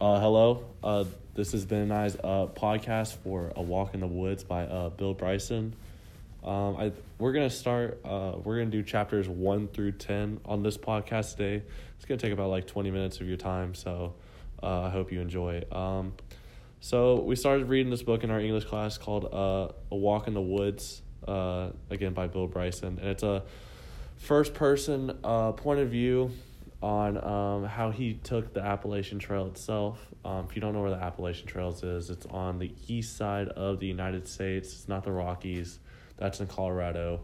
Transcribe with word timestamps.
Uh, 0.00 0.18
hello. 0.18 0.64
Uh, 0.82 1.04
this 1.34 1.52
has 1.52 1.66
been 1.66 1.92
I's 1.92 2.16
uh, 2.16 2.46
podcast 2.54 3.16
for 3.16 3.52
A 3.54 3.60
Walk 3.60 3.92
in 3.92 4.00
the 4.00 4.06
Woods 4.06 4.42
by 4.42 4.64
uh, 4.64 4.88
Bill 4.88 5.12
Bryson. 5.12 5.76
Um, 6.42 6.76
I 6.78 6.92
we're 7.18 7.32
gonna 7.32 7.50
start. 7.50 8.00
Uh, 8.02 8.36
we're 8.42 8.60
gonna 8.60 8.70
do 8.70 8.82
chapters 8.82 9.28
one 9.28 9.68
through 9.68 9.92
ten 9.92 10.40
on 10.46 10.62
this 10.62 10.78
podcast 10.78 11.36
today. 11.36 11.62
It's 11.96 12.06
gonna 12.06 12.16
take 12.16 12.32
about 12.32 12.48
like 12.48 12.66
twenty 12.66 12.90
minutes 12.90 13.20
of 13.20 13.28
your 13.28 13.36
time, 13.36 13.74
so 13.74 14.14
uh, 14.62 14.84
I 14.84 14.88
hope 14.88 15.12
you 15.12 15.20
enjoy. 15.20 15.64
Um, 15.70 16.14
so 16.80 17.20
we 17.20 17.36
started 17.36 17.68
reading 17.68 17.90
this 17.90 18.02
book 18.02 18.24
in 18.24 18.30
our 18.30 18.40
English 18.40 18.64
class 18.64 18.96
called 18.96 19.26
uh, 19.26 19.68
A 19.92 19.96
Walk 19.96 20.28
in 20.28 20.32
the 20.32 20.40
Woods, 20.40 21.02
uh, 21.28 21.72
again 21.90 22.14
by 22.14 22.26
Bill 22.26 22.46
Bryson, 22.46 22.98
and 23.02 23.08
it's 23.10 23.22
a 23.22 23.42
first 24.16 24.54
person 24.54 25.18
uh, 25.22 25.52
point 25.52 25.80
of 25.80 25.90
view 25.90 26.30
on 26.82 27.22
um, 27.22 27.64
how 27.64 27.90
he 27.90 28.14
took 28.14 28.54
the 28.54 28.60
Appalachian 28.60 29.18
Trail 29.18 29.46
itself. 29.46 30.06
Um, 30.24 30.46
if 30.48 30.56
you 30.56 30.62
don't 30.62 30.72
know 30.72 30.80
where 30.80 30.90
the 30.90 30.96
Appalachian 30.96 31.46
Trails 31.46 31.82
is, 31.82 32.08
it's 32.08 32.26
on 32.26 32.58
the 32.58 32.72
east 32.88 33.16
side 33.16 33.48
of 33.48 33.80
the 33.80 33.86
United 33.86 34.26
States. 34.26 34.72
It's 34.72 34.88
not 34.88 35.04
the 35.04 35.12
Rockies. 35.12 35.78
That's 36.16 36.40
in 36.40 36.46
Colorado. 36.46 37.20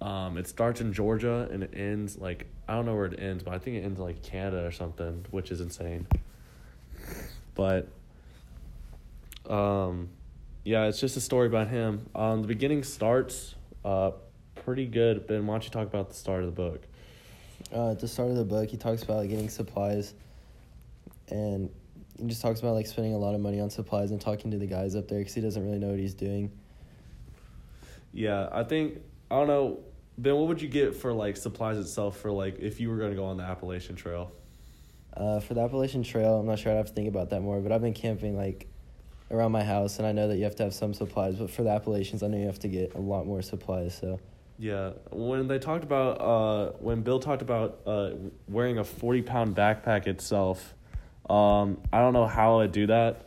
Um, 0.00 0.36
it 0.36 0.48
starts 0.48 0.80
in 0.80 0.92
Georgia 0.92 1.48
and 1.52 1.62
it 1.62 1.74
ends 1.74 2.18
like 2.18 2.46
I 2.66 2.74
don't 2.74 2.86
know 2.86 2.94
where 2.94 3.06
it 3.06 3.20
ends, 3.20 3.42
but 3.42 3.54
I 3.54 3.58
think 3.58 3.76
it 3.76 3.84
ends 3.84 4.00
like 4.00 4.22
Canada 4.22 4.66
or 4.66 4.72
something, 4.72 5.24
which 5.30 5.50
is 5.50 5.60
insane. 5.60 6.06
But 7.54 7.88
um, 9.48 10.08
yeah, 10.64 10.84
it's 10.84 11.00
just 11.00 11.16
a 11.16 11.20
story 11.20 11.46
about 11.46 11.68
him. 11.68 12.06
Um, 12.14 12.42
the 12.42 12.48
beginning 12.48 12.82
starts 12.82 13.54
uh 13.84 14.12
pretty 14.54 14.86
good. 14.86 15.26
Ben, 15.26 15.46
why 15.46 15.54
don't 15.54 15.64
you 15.64 15.70
talk 15.70 15.86
about 15.86 16.08
the 16.08 16.14
start 16.14 16.40
of 16.40 16.46
the 16.46 16.52
book? 16.52 16.82
Uh, 17.74 17.92
at 17.92 18.00
the 18.00 18.08
start 18.08 18.30
of 18.30 18.36
the 18.36 18.44
book, 18.44 18.68
he 18.68 18.76
talks 18.76 19.02
about 19.02 19.18
like, 19.18 19.30
getting 19.30 19.48
supplies, 19.48 20.14
and 21.28 21.70
he 22.18 22.26
just 22.26 22.42
talks 22.42 22.60
about 22.60 22.74
like 22.74 22.86
spending 22.86 23.14
a 23.14 23.18
lot 23.18 23.34
of 23.34 23.40
money 23.40 23.60
on 23.60 23.70
supplies 23.70 24.10
and 24.10 24.20
talking 24.20 24.50
to 24.50 24.58
the 24.58 24.66
guys 24.66 24.94
up 24.94 25.08
there 25.08 25.18
because 25.18 25.34
he 25.34 25.40
doesn't 25.40 25.64
really 25.64 25.78
know 25.78 25.88
what 25.88 25.98
he's 25.98 26.14
doing. 26.14 26.52
Yeah, 28.12 28.48
I 28.52 28.64
think 28.64 28.98
I 29.30 29.36
don't 29.36 29.46
know. 29.46 29.80
Ben, 30.18 30.36
what 30.36 30.48
would 30.48 30.60
you 30.60 30.68
get 30.68 30.94
for 30.94 31.12
like 31.12 31.38
supplies 31.38 31.78
itself 31.78 32.18
for 32.18 32.30
like 32.30 32.58
if 32.58 32.78
you 32.78 32.90
were 32.90 32.98
going 32.98 33.10
to 33.10 33.16
go 33.16 33.24
on 33.24 33.38
the 33.38 33.42
Appalachian 33.44 33.96
Trail? 33.96 34.30
Uh, 35.16 35.40
for 35.40 35.54
the 35.54 35.60
Appalachian 35.62 36.02
Trail, 36.02 36.36
I'm 36.38 36.46
not 36.46 36.58
sure. 36.58 36.72
I'd 36.72 36.76
have 36.76 36.88
to 36.88 36.92
think 36.92 37.08
about 37.08 37.30
that 37.30 37.40
more. 37.40 37.60
But 37.60 37.72
I've 37.72 37.80
been 37.80 37.94
camping 37.94 38.36
like 38.36 38.68
around 39.30 39.52
my 39.52 39.64
house, 39.64 39.96
and 39.98 40.06
I 40.06 40.12
know 40.12 40.28
that 40.28 40.36
you 40.36 40.44
have 40.44 40.56
to 40.56 40.64
have 40.64 40.74
some 40.74 40.92
supplies. 40.92 41.36
But 41.36 41.50
for 41.50 41.62
the 41.62 41.70
Appalachians, 41.70 42.22
I 42.22 42.26
know 42.26 42.36
you 42.36 42.46
have 42.46 42.58
to 42.60 42.68
get 42.68 42.94
a 42.94 43.00
lot 43.00 43.26
more 43.26 43.40
supplies. 43.40 43.96
So 43.98 44.20
Yeah, 44.62 44.92
when 45.10 45.48
they 45.48 45.58
talked 45.58 45.82
about 45.82 46.20
uh, 46.20 46.70
when 46.78 47.02
Bill 47.02 47.18
talked 47.18 47.42
about 47.42 47.80
uh, 47.84 48.12
wearing 48.46 48.78
a 48.78 48.84
forty 48.84 49.20
pound 49.20 49.56
backpack 49.56 50.06
itself, 50.06 50.74
um, 51.28 51.80
I 51.92 51.98
don't 51.98 52.12
know 52.12 52.28
how 52.28 52.60
I'd 52.60 52.70
do 52.70 52.86
that. 52.86 53.26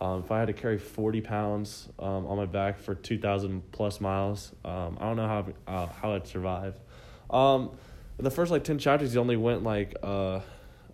Um, 0.00 0.24
if 0.24 0.32
I 0.32 0.40
had 0.40 0.48
to 0.48 0.52
carry 0.52 0.78
forty 0.78 1.20
pounds 1.20 1.88
um, 2.00 2.26
on 2.26 2.36
my 2.36 2.46
back 2.46 2.80
for 2.80 2.96
two 2.96 3.16
thousand 3.16 3.70
plus 3.70 4.00
miles, 4.00 4.50
um, 4.64 4.98
I 5.00 5.04
don't 5.04 5.14
know 5.14 5.28
how 5.28 5.46
uh, 5.68 5.86
how 5.86 6.14
I'd 6.14 6.26
survive. 6.26 6.74
Um, 7.30 7.70
the 8.16 8.32
first 8.32 8.50
like 8.50 8.64
ten 8.64 8.80
chapters, 8.80 9.12
he 9.12 9.18
only 9.18 9.36
went 9.36 9.62
like 9.62 9.94
uh, 10.02 10.38
I 10.38 10.42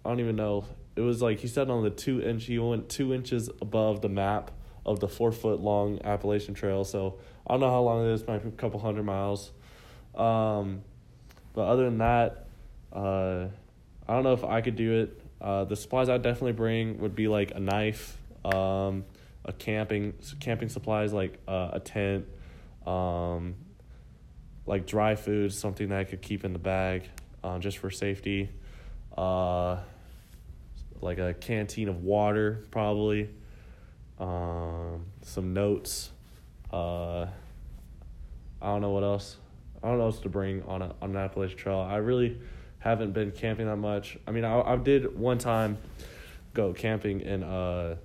don't 0.05 0.21
even 0.21 0.37
know. 0.37 0.67
It 0.97 1.01
was 1.01 1.23
like 1.23 1.39
he 1.39 1.49
said 1.49 1.71
on 1.71 1.83
the 1.83 1.89
two 1.89 2.21
inch, 2.21 2.45
he 2.45 2.59
went 2.59 2.91
two 2.91 3.15
inches 3.15 3.49
above 3.63 4.03
the 4.03 4.11
map 4.11 4.51
of 4.85 5.01
the 5.01 5.09
four 5.09 5.33
foot 5.33 5.61
long 5.61 5.99
Appalachian 6.05 6.53
Trail. 6.53 6.85
So 6.85 7.19
I 7.47 7.55
don't 7.55 7.61
know 7.61 7.71
how 7.71 7.81
long 7.81 8.07
it 8.07 8.13
is, 8.13 8.27
maybe 8.27 8.49
a 8.49 8.51
couple 8.51 8.81
hundred 8.81 9.05
miles. 9.05 9.53
Um, 10.19 10.83
but 11.55 11.63
other 11.63 11.85
than 11.85 11.99
that, 11.99 12.47
uh, 12.93 13.47
I 14.09 14.15
don't 14.15 14.25
know 14.25 14.33
if 14.33 14.45
I 14.45 14.61
could 14.61 14.77
do 14.77 15.01
it. 15.01 15.21
Uh, 15.41 15.65
the 15.65 15.77
supplies 15.77 16.09
I'd 16.09 16.23
definitely 16.23 16.53
bring 16.53 16.99
would 16.99 17.15
be 17.15 17.29
like 17.29 17.53
a 17.55 17.61
knife, 17.61 18.19
um, 18.45 19.05
a 19.45 19.53
camping 19.53 20.15
camping 20.41 20.69
supplies 20.69 21.13
like 21.13 21.39
uh, 21.47 21.71
a 21.75 21.81
tent, 21.81 22.27
um, 22.87 23.55
like 24.67 24.87
dry 24.87 25.15
food, 25.15 25.53
something 25.53 25.89
that 25.91 25.99
I 25.99 26.05
could 26.05 26.23
keep 26.23 26.45
in 26.45 26.53
the 26.53 26.59
bag, 26.59 27.05
uh, 27.45 27.59
just 27.59 27.79
for 27.79 27.91
safety. 27.91 28.51
Uh, 29.17 29.79
like 31.01 31.19
a 31.19 31.35
canteen 31.35 31.89
of 31.89 32.03
water, 32.03 32.65
probably. 32.71 33.31
Um, 34.19 35.07
some 35.23 35.55
notes. 35.55 36.11
Uh, 36.73 37.27
I 38.61 38.67
don't 38.67 38.81
know 38.81 38.91
what 38.91 39.05
else. 39.05 39.37
I 39.83 39.89
don't 39.89 39.99
know 39.99 40.05
else 40.05 40.21
to 40.21 40.29
bring 40.29 40.63
on 40.65 40.83
a 40.83 40.95
on 41.01 41.11
an 41.11 41.17
Appalachian 41.17 41.59
Trail. 41.59 41.79
I 41.79 41.97
really 41.97 42.39
haven't 42.79 43.13
been 43.13 43.33
camping 43.33 43.67
that 43.67 43.77
much. 43.77 44.19
I 44.27 44.31
mean, 44.31 44.45
I 44.45 44.61
I 44.61 44.77
did 44.77 45.19
one 45.19 45.39
time 45.39 45.79
go 46.55 46.73
camping 46.73 47.21
in 47.21 47.43
uh 47.43 47.97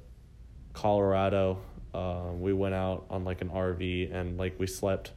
Colorado. 0.74 1.60
Um, 1.94 2.42
we 2.42 2.54
went 2.54 2.74
out 2.74 3.06
on 3.10 3.24
like 3.24 3.42
an 3.42 3.50
RV 3.50 4.14
and 4.14 4.38
like 4.38 4.60
we 4.60 4.68
slept 4.68 5.12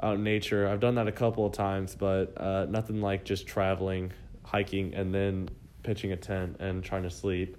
out 0.00 0.16
in 0.16 0.24
nature. 0.24 0.68
I've 0.68 0.80
done 0.80 0.94
that 0.96 1.08
a 1.08 1.12
couple 1.12 1.46
of 1.46 1.52
times, 1.52 1.94
but 1.94 2.32
uh, 2.36 2.66
nothing 2.66 3.00
like 3.00 3.24
just 3.24 3.46
traveling, 3.46 4.12
hiking, 4.42 4.94
and 4.94 5.14
then 5.14 5.50
pitching 5.82 6.12
a 6.12 6.16
tent 6.16 6.56
and 6.60 6.82
trying 6.82 7.02
to 7.04 7.10
sleep 7.10 7.56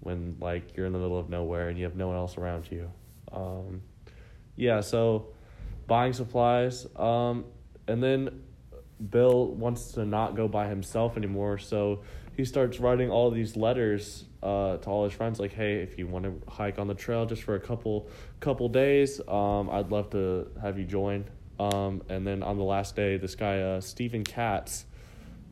when 0.00 0.36
like 0.40 0.76
you're 0.76 0.86
in 0.86 0.92
the 0.92 0.98
middle 0.98 1.18
of 1.18 1.28
nowhere 1.28 1.68
and 1.68 1.78
you 1.78 1.84
have 1.84 1.96
no 1.96 2.08
one 2.08 2.16
else 2.16 2.38
around 2.38 2.70
you. 2.70 2.90
Um, 3.32 3.82
yeah, 4.56 4.80
so 4.80 5.28
buying 5.86 6.12
supplies. 6.12 6.86
Um, 6.96 7.44
and 7.88 8.02
then 8.02 8.42
Bill 9.10 9.48
wants 9.48 9.92
to 9.92 10.04
not 10.04 10.36
go 10.36 10.48
by 10.48 10.68
himself 10.68 11.16
anymore, 11.16 11.58
so 11.58 12.02
he 12.36 12.44
starts 12.44 12.78
writing 12.78 13.10
all 13.10 13.30
these 13.30 13.56
letters 13.56 14.24
uh, 14.42 14.76
to 14.76 14.88
all 14.88 15.04
his 15.04 15.12
friends, 15.12 15.40
like, 15.40 15.52
"Hey, 15.52 15.76
if 15.76 15.98
you 15.98 16.06
want 16.06 16.24
to 16.24 16.40
hike 16.48 16.78
on 16.78 16.86
the 16.86 16.94
trail 16.94 17.26
just 17.26 17.42
for 17.42 17.54
a 17.54 17.60
couple 17.60 18.08
couple 18.40 18.68
days, 18.68 19.20
um, 19.28 19.68
I'd 19.70 19.90
love 19.90 20.10
to 20.10 20.48
have 20.60 20.78
you 20.78 20.84
join." 20.84 21.24
Um, 21.58 22.02
and 22.08 22.26
then 22.26 22.42
on 22.42 22.56
the 22.56 22.64
last 22.64 22.94
day, 22.94 23.16
this 23.16 23.34
guy 23.34 23.60
uh, 23.60 23.80
Stephen 23.80 24.22
Katz, 24.22 24.84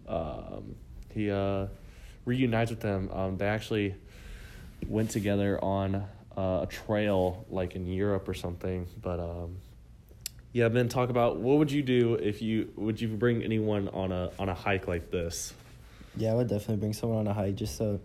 um, 0.07 0.77
he 1.13 1.31
uh, 1.31 1.67
reunites 2.25 2.71
with 2.71 2.81
them. 2.81 3.11
Um, 3.13 3.37
they 3.37 3.47
actually 3.47 3.97
went 4.87 5.11
together 5.11 5.63
on 5.65 6.07
uh, 6.37 6.61
a 6.63 6.69
trail, 6.69 7.47
like 7.51 7.75
in 7.75 7.87
Europe 7.87 8.29
or 8.29 8.35
something, 8.35 8.87
but 9.03 9.19
um, 9.19 9.57
yeah, 10.57 10.69
Ben, 10.69 10.89
talk 10.89 11.11
about 11.11 11.37
what 11.37 11.59
would 11.59 11.71
you 11.71 11.83
do 11.83 12.15
if 12.15 12.41
you 12.41 12.73
would 12.77 13.01
you 13.01 13.09
bring 13.09 13.43
anyone 13.43 13.89
on 13.89 14.11
a 14.11 14.31
on 14.39 14.49
a 14.49 14.55
hike 14.55 14.89
like 14.89 15.11
this? 15.11 15.53
yeah, 16.17 16.33
I 16.33 16.35
would 16.35 16.49
definitely 16.49 16.77
bring 16.77 16.95
someone 16.95 17.19
on 17.19 17.27
a 17.27 17.35
hike 17.35 17.57
just 17.57 17.77
so 17.77 18.01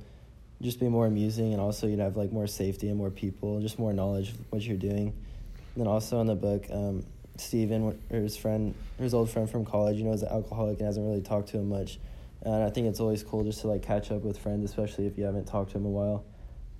just 0.61 0.79
be 0.79 0.89
more 0.89 1.05
amusing 1.05 1.53
and 1.53 1.61
also 1.61 1.87
you'd 1.87 1.99
have 1.99 2.17
like 2.17 2.31
more 2.31 2.47
safety 2.47 2.89
and 2.89 2.97
more 2.97 3.09
people, 3.09 3.61
just 3.61 3.79
more 3.79 3.93
knowledge 3.93 4.31
of 4.31 4.39
what 4.49 4.61
you're 4.61 4.77
doing. 4.77 5.07
And 5.07 5.77
then 5.77 5.87
also 5.87 6.19
in 6.19 6.27
the 6.27 6.35
book, 6.35 6.65
um, 6.69 7.03
Stephen, 7.37 7.97
or 8.11 8.19
his 8.19 8.35
friend, 8.37 8.75
his 8.99 9.13
old 9.13 9.29
friend 9.29 9.49
from 9.49 9.65
college, 9.65 9.97
you 9.97 10.03
know, 10.03 10.11
is 10.11 10.21
an 10.21 10.27
alcoholic 10.27 10.77
and 10.79 10.85
hasn't 10.85 11.07
really 11.07 11.21
talked 11.21 11.49
to 11.49 11.57
him 11.57 11.69
much. 11.69 11.99
And 12.41 12.63
I 12.63 12.69
think 12.69 12.87
it's 12.87 12.99
always 12.99 13.23
cool 13.23 13.43
just 13.43 13.61
to 13.61 13.69
like 13.69 13.81
catch 13.81 14.11
up 14.11 14.23
with 14.23 14.37
friends, 14.37 14.69
especially 14.69 15.07
if 15.07 15.17
you 15.17 15.23
haven't 15.23 15.45
talked 15.45 15.71
to 15.71 15.77
him 15.77 15.85
a 15.85 15.89
while. 15.89 16.25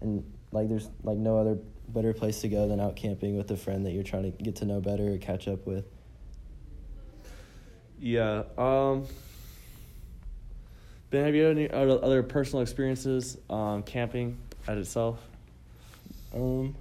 And 0.01 0.23
like 0.51 0.67
there's 0.67 0.89
like 1.03 1.17
no 1.17 1.38
other 1.38 1.57
better 1.88 2.13
place 2.13 2.41
to 2.41 2.50
go 2.50 2.67
than 2.67 2.79
out 2.79 2.95
camping 2.95 3.38
with 3.38 3.51
a 3.51 3.57
friend 3.57 3.85
that 3.85 3.91
you're 3.91 4.03
trying 4.03 4.31
to 4.31 4.44
get 4.44 4.57
to 4.57 4.66
know 4.66 4.79
better 4.79 5.13
or 5.13 5.17
catch 5.17 5.47
up 5.47 5.66
with. 5.66 5.85
Yeah. 8.00 8.44
Um, 8.57 9.06
ben, 11.09 11.25
have 11.25 11.35
you 11.35 11.44
had 11.44 11.57
any 11.57 11.69
other 11.69 12.23
personal 12.23 12.62
experiences 12.62 13.38
um, 13.50 13.84
camping 13.84 14.39
at 14.67 14.78
itself? 14.78 15.19
Um, 16.33 16.75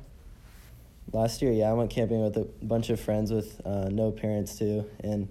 last 1.13 1.43
year, 1.43 1.53
yeah, 1.53 1.71
I 1.71 1.73
went 1.75 1.91
camping 1.91 2.23
with 2.23 2.37
a 2.37 2.45
bunch 2.63 2.91
of 2.91 3.01
friends 3.01 3.33
with 3.33 3.61
uh, 3.65 3.89
no 3.91 4.11
parents 4.13 4.57
too, 4.57 4.89
and 5.01 5.29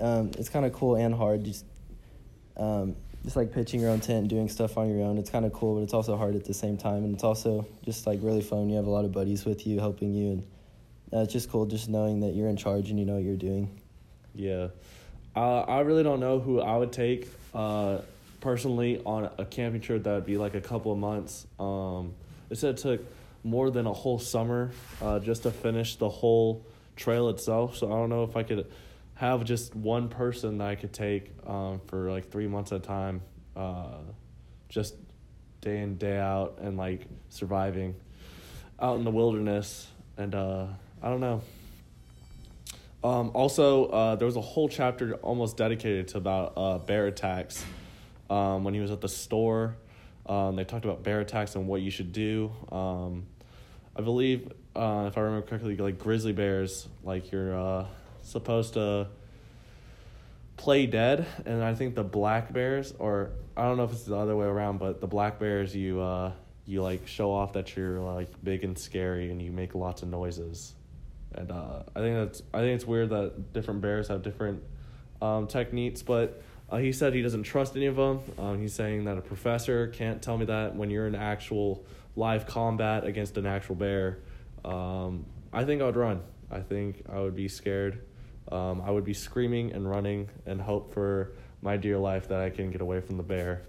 um, 0.00 0.30
it's 0.38 0.48
kind 0.48 0.66
of 0.66 0.72
cool 0.72 0.96
and 0.96 1.14
hard. 1.14 1.44
Just 1.44 1.64
um, 2.56 2.96
just 3.24 3.36
like 3.36 3.52
pitching 3.52 3.80
your 3.80 3.90
own 3.90 4.00
tent, 4.00 4.20
and 4.20 4.30
doing 4.30 4.48
stuff 4.48 4.76
on 4.76 4.88
your 4.88 5.04
own. 5.06 5.18
It's 5.18 5.30
kind 5.30 5.44
of 5.44 5.52
cool, 5.52 5.76
but 5.76 5.82
it's 5.82 5.94
also 5.94 6.16
hard 6.16 6.34
at 6.34 6.44
the 6.44 6.54
same 6.54 6.76
time, 6.76 7.04
and 7.04 7.14
it's 7.14 7.24
also 7.24 7.66
just 7.84 8.06
like 8.06 8.18
really 8.22 8.42
fun. 8.42 8.68
You 8.68 8.76
have 8.76 8.86
a 8.86 8.90
lot 8.90 9.04
of 9.04 9.12
buddies 9.12 9.44
with 9.44 9.66
you 9.66 9.78
helping 9.78 10.12
you, 10.12 10.32
and 10.32 10.46
uh, 11.12 11.18
it's 11.18 11.32
just 11.32 11.50
cool 11.50 11.66
just 11.66 11.88
knowing 11.88 12.20
that 12.20 12.34
you're 12.34 12.48
in 12.48 12.56
charge 12.56 12.90
and 12.90 12.98
you 12.98 13.04
know 13.04 13.14
what 13.14 13.22
you're 13.22 13.36
doing. 13.36 13.80
Yeah. 14.34 14.68
Uh, 15.34 15.60
I 15.60 15.80
really 15.80 16.02
don't 16.02 16.20
know 16.20 16.40
who 16.40 16.60
I 16.60 16.76
would 16.76 16.92
take 16.92 17.28
uh, 17.54 17.98
personally 18.40 19.00
on 19.04 19.30
a 19.38 19.44
camping 19.44 19.80
trip 19.80 20.02
that 20.04 20.14
would 20.14 20.26
be 20.26 20.36
like 20.36 20.54
a 20.54 20.60
couple 20.60 20.92
of 20.92 20.98
months. 20.98 21.46
Um, 21.58 22.14
it 22.50 22.58
said 22.58 22.74
it 22.74 22.78
took 22.78 23.00
more 23.44 23.70
than 23.70 23.86
a 23.86 23.92
whole 23.92 24.18
summer 24.18 24.70
uh, 25.00 25.18
just 25.20 25.44
to 25.44 25.50
finish 25.50 25.96
the 25.96 26.08
whole 26.08 26.64
trail 26.96 27.28
itself. 27.28 27.76
So 27.76 27.86
I 27.86 27.90
don't 27.90 28.10
know 28.10 28.24
if 28.24 28.36
I 28.36 28.42
could 28.42 28.66
have 29.14 29.44
just 29.44 29.74
one 29.74 30.08
person 30.08 30.58
that 30.58 30.68
I 30.68 30.74
could 30.74 30.92
take 30.92 31.30
um, 31.46 31.80
for 31.86 32.10
like 32.10 32.30
three 32.30 32.46
months 32.46 32.72
at 32.72 32.78
a 32.78 32.80
time, 32.80 33.22
uh, 33.56 33.98
just 34.68 34.94
day 35.60 35.80
in, 35.80 35.96
day 35.96 36.18
out, 36.18 36.58
and 36.60 36.76
like 36.76 37.06
surviving 37.28 37.94
out 38.80 38.98
in 38.98 39.04
the 39.04 39.10
wilderness. 39.10 39.88
And 40.16 40.34
uh, 40.34 40.66
I 41.02 41.08
don't 41.08 41.20
know. 41.20 41.42
Um, 43.04 43.32
also, 43.34 43.86
uh, 43.86 44.16
there 44.16 44.26
was 44.26 44.36
a 44.36 44.40
whole 44.40 44.68
chapter 44.68 45.14
almost 45.16 45.56
dedicated 45.56 46.08
to 46.08 46.18
about 46.18 46.52
uh, 46.56 46.78
bear 46.78 47.06
attacks 47.06 47.64
um, 48.30 48.64
when 48.64 48.74
he 48.74 48.80
was 48.80 48.90
at 48.90 49.00
the 49.00 49.08
store. 49.08 49.76
Um, 50.26 50.54
they 50.54 50.64
talked 50.64 50.84
about 50.84 51.02
bear 51.02 51.20
attacks 51.20 51.56
and 51.56 51.66
what 51.66 51.80
you 51.80 51.90
should 51.90 52.12
do. 52.12 52.52
Um, 52.70 53.26
I 53.96 54.02
believe, 54.02 54.52
uh, 54.76 55.06
if 55.08 55.18
I 55.18 55.22
remember 55.22 55.46
correctly, 55.46 55.76
like 55.76 55.98
grizzly 55.98 56.32
bears, 56.32 56.88
like 57.02 57.32
you're 57.32 57.58
uh, 57.58 57.86
supposed 58.22 58.74
to 58.74 59.08
play 60.56 60.86
dead, 60.86 61.26
and 61.44 61.62
I 61.62 61.74
think 61.74 61.94
the 61.94 62.04
black 62.04 62.52
bears, 62.52 62.94
or 62.98 63.30
I 63.56 63.64
don't 63.64 63.76
know 63.76 63.84
if 63.84 63.92
it's 63.92 64.04
the 64.04 64.16
other 64.16 64.36
way 64.36 64.46
around, 64.46 64.78
but 64.78 65.00
the 65.00 65.06
black 65.06 65.38
bears, 65.38 65.74
you 65.74 66.00
uh, 66.00 66.32
you 66.66 66.82
like 66.82 67.06
show 67.06 67.32
off 67.32 67.54
that 67.54 67.76
you're 67.76 68.00
like 68.00 68.28
big 68.42 68.64
and 68.64 68.78
scary, 68.78 69.30
and 69.30 69.40
you 69.40 69.50
make 69.50 69.74
lots 69.74 70.02
of 70.02 70.08
noises. 70.08 70.74
And 71.34 71.50
uh, 71.50 71.82
I 71.96 72.00
think 72.00 72.16
that's 72.16 72.42
I 72.52 72.58
think 72.58 72.76
it's 72.76 72.86
weird 72.86 73.10
that 73.10 73.52
different 73.52 73.80
bears 73.80 74.08
have 74.08 74.22
different 74.22 74.62
um, 75.20 75.46
techniques, 75.46 76.02
but 76.02 76.42
uh, 76.70 76.78
he 76.78 76.92
said 76.92 77.14
he 77.14 77.22
doesn't 77.22 77.44
trust 77.44 77.76
any 77.76 77.86
of 77.86 77.96
them. 77.96 78.20
Um, 78.38 78.60
he's 78.60 78.74
saying 78.74 79.04
that 79.04 79.18
a 79.18 79.22
professor 79.22 79.88
can't 79.88 80.22
tell 80.22 80.38
me 80.38 80.46
that 80.46 80.74
when 80.74 80.90
you're 80.90 81.06
in 81.06 81.14
actual 81.14 81.84
live 82.16 82.46
combat 82.46 83.04
against 83.04 83.36
an 83.36 83.46
actual 83.46 83.74
bear. 83.74 84.18
Um, 84.64 85.26
I 85.52 85.64
think 85.64 85.82
I 85.82 85.86
would 85.86 85.96
run. 85.96 86.22
I 86.50 86.60
think 86.60 87.02
I 87.10 87.20
would 87.20 87.34
be 87.34 87.48
scared. 87.48 88.04
Um, 88.50 88.82
I 88.84 88.90
would 88.90 89.04
be 89.04 89.14
screaming 89.14 89.72
and 89.72 89.88
running 89.88 90.28
and 90.46 90.60
hope 90.60 90.92
for 90.92 91.32
my 91.62 91.76
dear 91.76 91.98
life 91.98 92.28
that 92.28 92.40
I 92.40 92.50
can 92.50 92.70
get 92.70 92.80
away 92.80 93.00
from 93.00 93.16
the 93.16 93.22
bear. 93.22 93.62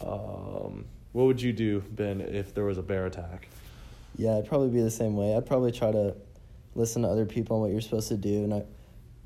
Um, 0.00 0.84
what 1.12 1.24
would 1.26 1.40
you 1.42 1.52
do, 1.52 1.80
Ben, 1.90 2.20
if 2.20 2.54
there 2.54 2.64
was 2.64 2.78
a 2.78 2.82
bear 2.82 3.06
attack? 3.06 3.48
Yeah, 4.16 4.36
I'd 4.36 4.46
probably 4.46 4.70
be 4.70 4.80
the 4.80 4.90
same 4.90 5.16
way. 5.16 5.36
I'd 5.36 5.46
probably 5.46 5.72
try 5.72 5.90
to 5.90 6.14
listen 6.74 7.02
to 7.02 7.08
other 7.08 7.26
people 7.26 7.56
on 7.56 7.62
what 7.62 7.72
you're 7.72 7.80
supposed 7.80 8.08
to 8.08 8.16
do, 8.16 8.44
and 8.44 8.54
I, 8.54 8.64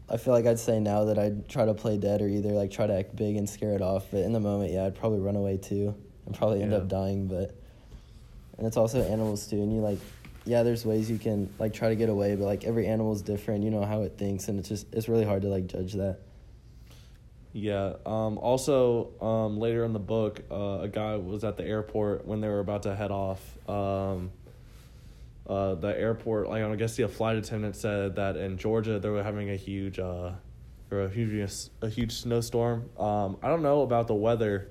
I 0.08 0.16
feel 0.16 0.32
like 0.32 0.46
I'd 0.46 0.58
say 0.58 0.80
now 0.80 1.04
that 1.04 1.18
I'd 1.18 1.48
try 1.48 1.66
to 1.66 1.74
play 1.74 1.98
dead 1.98 2.22
or 2.22 2.28
either 2.28 2.50
like 2.50 2.70
try 2.70 2.86
to 2.86 2.94
act 2.94 3.14
big 3.14 3.36
and 3.36 3.48
scare 3.48 3.72
it 3.74 3.82
off. 3.82 4.06
But 4.10 4.20
in 4.22 4.32
the 4.32 4.40
moment, 4.40 4.72
yeah, 4.72 4.86
I'd 4.86 4.94
probably 4.94 5.20
run 5.20 5.36
away 5.36 5.58
too 5.58 5.94
and 6.26 6.34
probably 6.34 6.62
end 6.62 6.72
Yeah. 6.72 6.78
up 6.78 6.88
dying. 6.88 7.26
But 7.26 7.54
and 8.56 8.66
it's 8.66 8.76
also 8.78 9.02
animals 9.02 9.46
too, 9.46 9.56
and 9.62 9.72
you 9.72 9.80
like, 9.80 9.98
yeah, 10.48 10.62
there's 10.62 10.86
ways 10.86 11.10
you 11.10 11.18
can 11.18 11.52
like 11.58 11.74
try 11.74 11.90
to 11.90 11.96
get 11.96 12.08
away, 12.08 12.34
but 12.34 12.46
like 12.46 12.64
every 12.64 12.86
animal 12.86 13.12
is 13.12 13.20
different. 13.20 13.64
You 13.64 13.70
know 13.70 13.84
how 13.84 14.02
it 14.02 14.16
thinks, 14.16 14.48
and 14.48 14.58
it's 14.58 14.68
just 14.68 14.86
it's 14.94 15.08
really 15.08 15.24
hard 15.24 15.42
to 15.42 15.48
like 15.48 15.66
judge 15.66 15.92
that. 15.92 16.20
Yeah. 17.52 17.94
Um, 18.06 18.38
also, 18.38 19.10
um, 19.20 19.58
later 19.58 19.84
in 19.84 19.92
the 19.92 19.98
book, 19.98 20.42
uh, 20.50 20.80
a 20.80 20.88
guy 20.88 21.16
was 21.16 21.44
at 21.44 21.56
the 21.56 21.64
airport 21.64 22.26
when 22.26 22.40
they 22.40 22.48
were 22.48 22.60
about 22.60 22.84
to 22.84 22.94
head 22.94 23.10
off. 23.10 23.40
Um, 23.68 24.30
uh, 25.46 25.74
the 25.74 25.88
airport, 25.88 26.48
like 26.48 26.62
I 26.62 26.76
guess 26.76 26.96
the 26.96 27.08
flight 27.08 27.36
attendant 27.36 27.76
said 27.76 28.16
that 28.16 28.36
in 28.36 28.56
Georgia 28.58 28.98
they 28.98 29.08
were 29.10 29.22
having 29.22 29.50
a 29.50 29.56
huge, 29.56 29.98
uh, 29.98 30.32
or 30.90 31.02
a 31.02 31.10
huge, 31.10 31.50
a 31.82 31.88
huge 31.88 32.12
snowstorm. 32.12 32.88
Um, 32.98 33.36
I 33.42 33.48
don't 33.48 33.62
know 33.62 33.82
about 33.82 34.08
the 34.08 34.14
weather, 34.14 34.70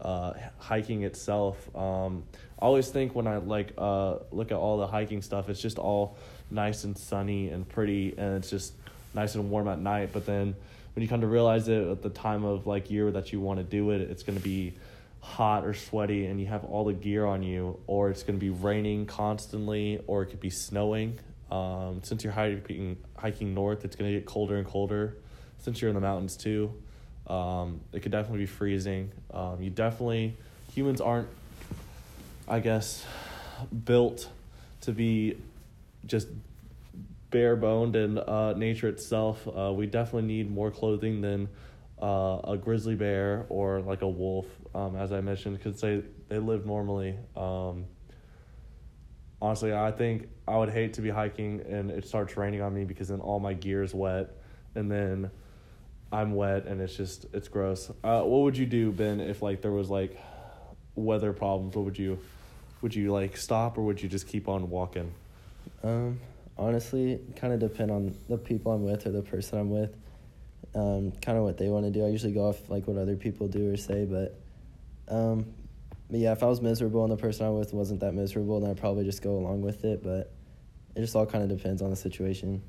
uh, 0.00 0.32
hiking 0.58 1.02
itself. 1.04 1.74
Um, 1.74 2.24
I 2.60 2.66
always 2.66 2.88
think 2.88 3.14
when 3.14 3.26
I 3.26 3.38
like 3.38 3.72
uh, 3.78 4.16
look 4.30 4.50
at 4.50 4.56
all 4.56 4.78
the 4.78 4.86
hiking 4.86 5.22
stuff, 5.22 5.48
it's 5.48 5.60
just 5.60 5.78
all 5.78 6.16
nice 6.50 6.84
and 6.84 6.96
sunny 6.96 7.50
and 7.50 7.68
pretty, 7.68 8.14
and 8.16 8.36
it's 8.36 8.50
just 8.50 8.74
nice 9.14 9.34
and 9.34 9.50
warm 9.50 9.68
at 9.68 9.78
night. 9.78 10.10
But 10.12 10.26
then 10.26 10.54
when 10.94 11.02
you 11.02 11.08
come 11.08 11.20
to 11.20 11.26
realize 11.26 11.68
it 11.68 11.88
at 11.88 12.02
the 12.02 12.10
time 12.10 12.44
of 12.44 12.66
like 12.66 12.90
year 12.90 13.10
that 13.10 13.32
you 13.32 13.40
want 13.40 13.58
to 13.58 13.64
do 13.64 13.90
it, 13.90 14.00
it's 14.00 14.22
going 14.22 14.38
to 14.38 14.44
be 14.44 14.74
hot 15.20 15.64
or 15.64 15.72
sweaty 15.72 16.26
and 16.26 16.38
you 16.38 16.46
have 16.46 16.64
all 16.64 16.84
the 16.84 16.92
gear 16.92 17.24
on 17.24 17.42
you, 17.42 17.78
or 17.86 18.10
it's 18.10 18.22
going 18.22 18.38
to 18.38 18.40
be 18.40 18.50
raining 18.50 19.06
constantly, 19.06 20.02
or 20.06 20.22
it 20.22 20.26
could 20.26 20.40
be 20.40 20.50
snowing. 20.50 21.18
Um, 21.50 22.00
since 22.02 22.24
you're 22.24 22.32
hiking 22.32 22.96
hiking 23.16 23.54
north, 23.54 23.84
it's 23.84 23.96
going 23.96 24.10
to 24.10 24.18
get 24.18 24.26
colder 24.26 24.56
and 24.56 24.66
colder. 24.66 25.16
Since 25.58 25.80
you're 25.80 25.88
in 25.88 25.94
the 25.94 26.00
mountains 26.00 26.36
too, 26.36 26.74
um, 27.26 27.80
it 27.92 28.00
could 28.00 28.12
definitely 28.12 28.40
be 28.40 28.46
freezing. 28.46 29.10
Um, 29.32 29.62
you 29.62 29.70
definitely 29.70 30.36
humans 30.72 31.00
aren't, 31.00 31.28
I 32.48 32.60
guess, 32.60 33.04
built 33.84 34.28
to 34.82 34.92
be 34.92 35.36
just 36.06 36.28
bare 37.30 37.56
boned 37.56 37.96
in 37.96 38.18
uh, 38.18 38.52
nature 38.52 38.88
itself. 38.88 39.46
Uh, 39.48 39.72
we 39.72 39.86
definitely 39.86 40.28
need 40.28 40.50
more 40.50 40.70
clothing 40.70 41.20
than 41.20 41.48
uh, 42.00 42.40
a 42.44 42.56
grizzly 42.56 42.94
bear 42.94 43.46
or 43.48 43.80
like 43.80 44.02
a 44.02 44.08
wolf, 44.08 44.46
um, 44.74 44.96
as 44.96 45.12
I 45.12 45.20
mentioned, 45.20 45.58
because 45.58 45.80
they, 45.80 46.02
they 46.28 46.38
live 46.38 46.66
normally. 46.66 47.16
Um, 47.36 47.86
honestly, 49.40 49.72
I 49.72 49.90
think 49.90 50.28
I 50.46 50.56
would 50.56 50.70
hate 50.70 50.94
to 50.94 51.00
be 51.00 51.10
hiking 51.10 51.62
and 51.68 51.90
it 51.90 52.06
starts 52.06 52.36
raining 52.36 52.60
on 52.60 52.74
me 52.74 52.84
because 52.84 53.08
then 53.08 53.20
all 53.20 53.40
my 53.40 53.54
gear 53.54 53.82
is 53.82 53.94
wet 53.94 54.30
and 54.74 54.90
then 54.90 55.30
I'm 56.14 56.34
wet 56.36 56.66
and 56.66 56.80
it's 56.80 56.96
just, 56.96 57.26
it's 57.32 57.48
gross. 57.48 57.90
Uh, 58.04 58.22
what 58.22 58.42
would 58.42 58.56
you 58.56 58.66
do, 58.66 58.92
Ben, 58.92 59.18
if 59.18 59.42
like 59.42 59.62
there 59.62 59.72
was 59.72 59.90
like 59.90 60.16
weather 60.94 61.32
problems? 61.32 61.74
What 61.74 61.84
would 61.86 61.98
you, 61.98 62.20
would 62.82 62.94
you 62.94 63.12
like 63.12 63.36
stop 63.36 63.76
or 63.78 63.82
would 63.82 64.00
you 64.00 64.08
just 64.08 64.28
keep 64.28 64.46
on 64.46 64.70
walking? 64.70 65.12
Um, 65.82 66.20
honestly, 66.56 67.18
kind 67.34 67.52
of 67.52 67.58
depend 67.58 67.90
on 67.90 68.16
the 68.28 68.38
people 68.38 68.70
I'm 68.70 68.84
with 68.84 69.04
or 69.06 69.10
the 69.10 69.22
person 69.22 69.58
I'm 69.58 69.70
with. 69.70 69.92
Um, 70.76 71.10
kind 71.20 71.36
of 71.36 71.42
what 71.42 71.58
they 71.58 71.68
want 71.68 71.84
to 71.86 71.90
do. 71.90 72.06
I 72.06 72.10
usually 72.10 72.32
go 72.32 72.48
off 72.48 72.70
like 72.70 72.86
what 72.86 72.96
other 72.96 73.16
people 73.16 73.48
do 73.48 73.72
or 73.72 73.76
say, 73.76 74.04
but, 74.04 74.40
um, 75.08 75.46
but 76.08 76.20
yeah, 76.20 76.30
if 76.30 76.44
I 76.44 76.46
was 76.46 76.60
miserable 76.60 77.02
and 77.02 77.12
the 77.12 77.16
person 77.16 77.44
I'm 77.44 77.58
with 77.58 77.72
wasn't 77.72 77.98
that 78.00 78.14
miserable, 78.14 78.60
then 78.60 78.70
I'd 78.70 78.76
probably 78.76 79.04
just 79.04 79.20
go 79.20 79.32
along 79.32 79.62
with 79.62 79.84
it. 79.84 80.04
But 80.04 80.32
it 80.94 81.00
just 81.00 81.16
all 81.16 81.26
kind 81.26 81.42
of 81.42 81.50
depends 81.56 81.82
on 81.82 81.90
the 81.90 81.96
situation. 81.96 82.62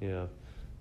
Yeah. 0.00 0.26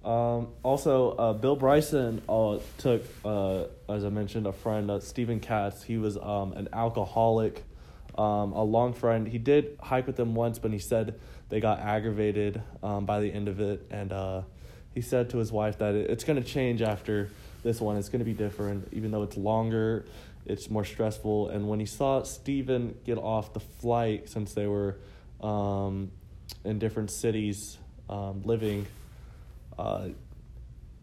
Um, 0.03 0.48
also, 0.63 1.12
uh, 1.12 1.33
Bill 1.33 1.56
Bryson 1.56 2.21
uh, 2.27 2.57
took, 2.77 3.03
uh, 3.24 3.65
as 3.88 4.03
I 4.03 4.09
mentioned, 4.09 4.48
a 4.48 4.51
friend, 4.51 4.89
uh, 4.89 5.00
Stephen 5.00 5.39
Katz. 5.39 5.83
He 5.83 5.98
was 5.98 6.18
um, 6.18 6.53
an 6.53 6.69
alcoholic, 6.74 7.63
um, 8.18 8.53
a 8.53 8.63
long 8.63 8.94
friend. 8.94 9.27
He 9.27 9.38
did 9.38 9.77
hike 9.81 10.07
with 10.07 10.15
them 10.15 10.33
once, 10.33 10.57
but 10.57 10.71
he 10.71 10.80
said 10.80 11.19
they 11.50 11.59
got 11.59 11.80
aggravated 11.80 12.62
um, 12.81 13.06
by 13.06 13.19
the 13.19 13.31
end 13.31 13.48
of 13.48 13.59
it. 13.59 13.86
And 13.92 14.12
uh, 14.12 14.42
he 14.95 15.01
said 15.01 15.30
to 15.31 15.38
his 15.38 15.51
wife 15.51 15.77
that 15.77 15.94
it, 15.94 16.09
it's 16.09 16.24
going 16.24 16.42
to 16.42 16.48
change 16.48 16.81
after 16.81 17.30
this 17.62 17.80
one. 17.80 17.95
It's 17.98 18.09
going 18.09 18.19
to 18.19 18.25
be 18.25 18.33
different, 18.33 18.89
even 18.94 19.12
though 19.12 19.21
it's 19.21 19.38
longer, 19.38 20.06
it's 20.48 20.69
more 20.71 20.83
stressful. 20.83 21.50
And 21.50 21.69
when 21.69 21.80
he 21.80 21.86
saw 21.86 22.24
Stephen 22.24 22.98
get 23.06 23.19
off 23.19 23.53
the 23.53 23.59
flight, 23.59 24.30
since 24.30 24.56
they 24.56 24.65
were 24.65 24.98
um, 25.42 26.12
in 26.65 26.80
different 26.80 27.12
cities 27.12 27.77
um, 28.09 28.42
living, 28.44 28.88
uh, 29.78 30.10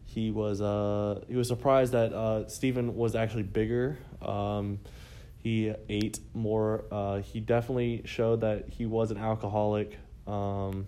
he 0.04 0.30
was 0.30 0.60
uh, 0.60 1.22
he 1.28 1.36
was 1.36 1.48
surprised 1.48 1.92
that 1.92 2.12
uh, 2.12 2.48
Stephen 2.48 2.96
was 2.96 3.14
actually 3.14 3.42
bigger. 3.42 3.98
Um, 4.22 4.80
he 5.36 5.72
ate 5.88 6.18
more. 6.34 6.84
Uh, 6.90 7.20
he 7.20 7.40
definitely 7.40 8.02
showed 8.04 8.40
that 8.40 8.68
he 8.68 8.86
was 8.86 9.10
an 9.10 9.18
alcoholic. 9.18 9.98
Um, 10.26 10.86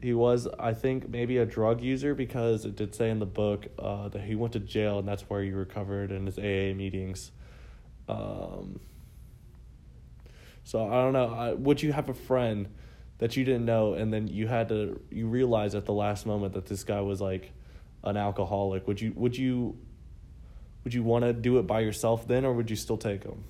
he 0.00 0.14
was, 0.14 0.48
I 0.58 0.72
think, 0.72 1.08
maybe 1.08 1.36
a 1.38 1.46
drug 1.46 1.82
user 1.82 2.14
because 2.14 2.64
it 2.64 2.76
did 2.76 2.94
say 2.94 3.10
in 3.10 3.18
the 3.18 3.26
book 3.26 3.66
uh, 3.78 4.08
that 4.08 4.22
he 4.22 4.34
went 4.34 4.54
to 4.54 4.60
jail 4.60 4.98
and 4.98 5.06
that's 5.06 5.22
where 5.22 5.42
he 5.42 5.50
recovered 5.50 6.10
in 6.10 6.26
his 6.26 6.38
AA 6.38 6.74
meetings. 6.74 7.32
Um, 8.08 8.80
so 10.64 10.86
I 10.88 11.02
don't 11.02 11.12
know. 11.12 11.34
I, 11.34 11.52
would 11.52 11.82
you 11.82 11.92
have 11.92 12.08
a 12.08 12.14
friend 12.14 12.68
that 13.20 13.36
you 13.36 13.44
didn't 13.44 13.66
know 13.66 13.92
and 13.92 14.12
then 14.12 14.26
you 14.26 14.48
had 14.48 14.68
to 14.70 14.98
you 15.10 15.28
realize 15.28 15.74
at 15.74 15.84
the 15.84 15.92
last 15.92 16.26
moment 16.26 16.54
that 16.54 16.66
this 16.66 16.84
guy 16.84 17.00
was 17.00 17.20
like 17.20 17.52
an 18.02 18.16
alcoholic? 18.16 18.88
Would 18.88 19.00
you 19.00 19.12
would 19.14 19.36
you 19.36 19.76
would 20.82 20.94
you 20.94 21.02
want 21.02 21.24
to 21.24 21.32
do 21.32 21.58
it 21.58 21.66
by 21.66 21.80
yourself 21.80 22.26
then, 22.26 22.44
or 22.44 22.52
would 22.54 22.70
you 22.70 22.76
still 22.76 22.96
take 22.96 23.22
him 23.22 23.44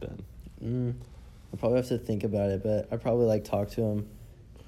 then? 0.00 0.22
Mm, 0.64 0.94
I 1.52 1.56
probably 1.56 1.78
have 1.78 1.88
to 1.88 1.98
think 1.98 2.24
about 2.24 2.50
it, 2.50 2.62
but 2.62 2.88
I 2.92 2.96
probably 2.96 3.26
like 3.26 3.44
talk 3.44 3.70
to 3.70 3.82
him 3.82 4.08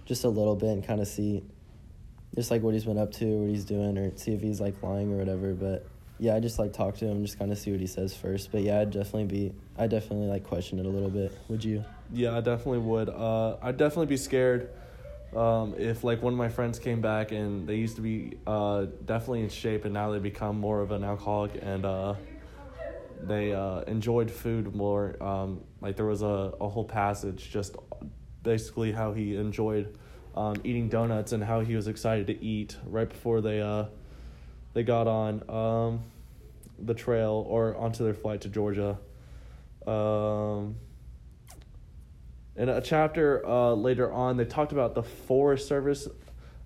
just 0.04 0.24
a 0.24 0.28
little 0.28 0.56
bit 0.56 0.70
and 0.70 0.84
kind 0.84 1.00
of 1.00 1.06
see 1.06 1.44
just 2.34 2.50
like 2.50 2.62
what 2.62 2.74
he's 2.74 2.84
been 2.84 2.98
up 2.98 3.12
to, 3.12 3.24
what 3.24 3.48
he's 3.48 3.64
doing, 3.64 3.96
or 3.96 4.16
see 4.16 4.32
if 4.32 4.40
he's 4.40 4.60
like 4.60 4.82
lying 4.82 5.12
or 5.12 5.16
whatever. 5.18 5.54
But 5.54 5.86
yeah, 6.18 6.34
I 6.34 6.40
just 6.40 6.58
like 6.58 6.72
talk 6.72 6.96
to 6.96 7.06
him, 7.06 7.24
just 7.24 7.38
kind 7.38 7.52
of 7.52 7.58
see 7.58 7.70
what 7.70 7.80
he 7.80 7.86
says 7.86 8.16
first. 8.16 8.50
But 8.50 8.62
yeah, 8.62 8.80
I'd 8.80 8.90
definitely 8.90 9.26
be, 9.26 9.54
I 9.78 9.86
definitely 9.86 10.26
like 10.26 10.42
question 10.42 10.80
it 10.80 10.86
a 10.86 10.88
little 10.88 11.10
bit. 11.10 11.32
Would 11.48 11.64
you? 11.64 11.84
Yeah, 12.12 12.36
I 12.36 12.40
definitely 12.40 12.78
would. 12.78 13.08
Uh, 13.08 13.56
I'd 13.60 13.76
definitely 13.76 14.06
be 14.06 14.16
scared 14.16 14.70
um, 15.36 15.74
if 15.76 16.04
like 16.04 16.22
one 16.22 16.32
of 16.32 16.38
my 16.38 16.48
friends 16.48 16.78
came 16.78 17.00
back 17.00 17.32
and 17.32 17.68
they 17.68 17.76
used 17.76 17.96
to 17.96 18.02
be 18.02 18.38
uh, 18.46 18.86
definitely 19.04 19.42
in 19.42 19.50
shape 19.50 19.84
and 19.84 19.92
now 19.92 20.10
they 20.10 20.18
become 20.18 20.58
more 20.58 20.80
of 20.80 20.90
an 20.90 21.04
alcoholic 21.04 21.58
and 21.60 21.84
uh, 21.84 22.14
they 23.22 23.52
uh, 23.52 23.80
enjoyed 23.82 24.30
food 24.30 24.74
more. 24.74 25.22
Um, 25.22 25.60
like 25.82 25.96
there 25.96 26.06
was 26.06 26.22
a, 26.22 26.54
a 26.60 26.68
whole 26.68 26.84
passage 26.84 27.50
just 27.50 27.76
basically 28.42 28.92
how 28.92 29.12
he 29.12 29.36
enjoyed 29.36 29.98
um, 30.34 30.56
eating 30.64 30.88
donuts 30.88 31.32
and 31.32 31.44
how 31.44 31.60
he 31.60 31.76
was 31.76 31.88
excited 31.88 32.26
to 32.28 32.42
eat 32.42 32.76
right 32.86 33.08
before 33.08 33.40
they 33.40 33.60
uh, 33.60 33.84
they 34.72 34.82
got 34.82 35.06
on 35.06 35.42
um, 35.50 36.04
the 36.78 36.94
trail 36.94 37.44
or 37.48 37.76
onto 37.76 38.04
their 38.04 38.14
flight 38.14 38.40
to 38.42 38.48
Georgia. 38.48 38.98
Um, 39.86 40.76
in 42.58 42.68
a 42.68 42.80
chapter 42.80 43.46
uh, 43.46 43.72
later 43.72 44.12
on, 44.12 44.36
they 44.36 44.44
talked 44.44 44.72
about 44.72 44.94
the 44.94 45.02
Forest 45.02 45.66
Service. 45.66 46.08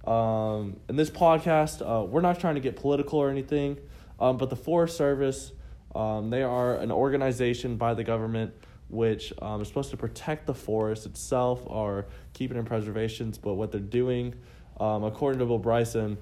Um, 0.05 0.81
in 0.89 0.97
this 0.97 1.11
podcast, 1.11 1.83
uh, 1.83 2.05
we're 2.05 2.23
not 2.23 2.41
trying 2.41 2.57
to 2.57 2.61
get 2.61 2.75
political 2.75 3.21
or 3.21 3.31
anything, 3.31 3.79
um, 4.19 4.37
but 4.39 4.51
the 4.51 4.57
Forest 4.57 4.97
Service 4.97 5.53
Um, 5.95 6.31
they 6.31 6.43
are 6.43 6.77
an 6.77 6.91
organization 6.91 7.77
by 7.77 7.95
the 7.95 8.05
government 8.05 8.55
which 8.89 9.33
um, 9.41 9.63
is 9.63 9.69
supposed 9.69 9.91
to 9.91 9.97
protect 9.97 10.47
the 10.47 10.55
forest 10.55 11.07
itself 11.07 11.63
or 11.65 12.07
keep 12.35 12.51
it 12.51 12.59
in 12.59 12.65
preservations. 12.65 13.39
But 13.39 13.55
what 13.55 13.73
they're 13.73 13.81
doing, 13.81 14.35
um, 14.79 15.03
according 15.05 15.39
to 15.39 15.47
Bill 15.47 15.59
Bryson, 15.59 16.19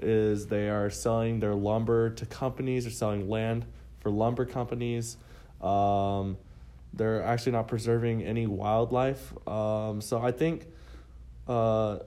is 0.00 0.46
they 0.46 0.68
are 0.68 0.90
selling 0.90 1.40
their 1.40 1.54
lumber 1.54 2.10
to 2.10 2.26
companies 2.26 2.86
or 2.86 2.90
selling 2.90 3.28
land 3.28 3.64
for 4.00 4.10
lumber 4.10 4.44
companies. 4.44 5.16
Um, 5.62 6.36
they're 6.98 7.22
actually 7.22 7.52
not 7.52 7.68
preserving 7.68 8.24
any 8.24 8.46
wildlife. 8.46 9.32
Um, 9.48 10.00
so 10.00 10.20
I 10.20 10.32
think 10.32 10.66
uh, 11.46 12.00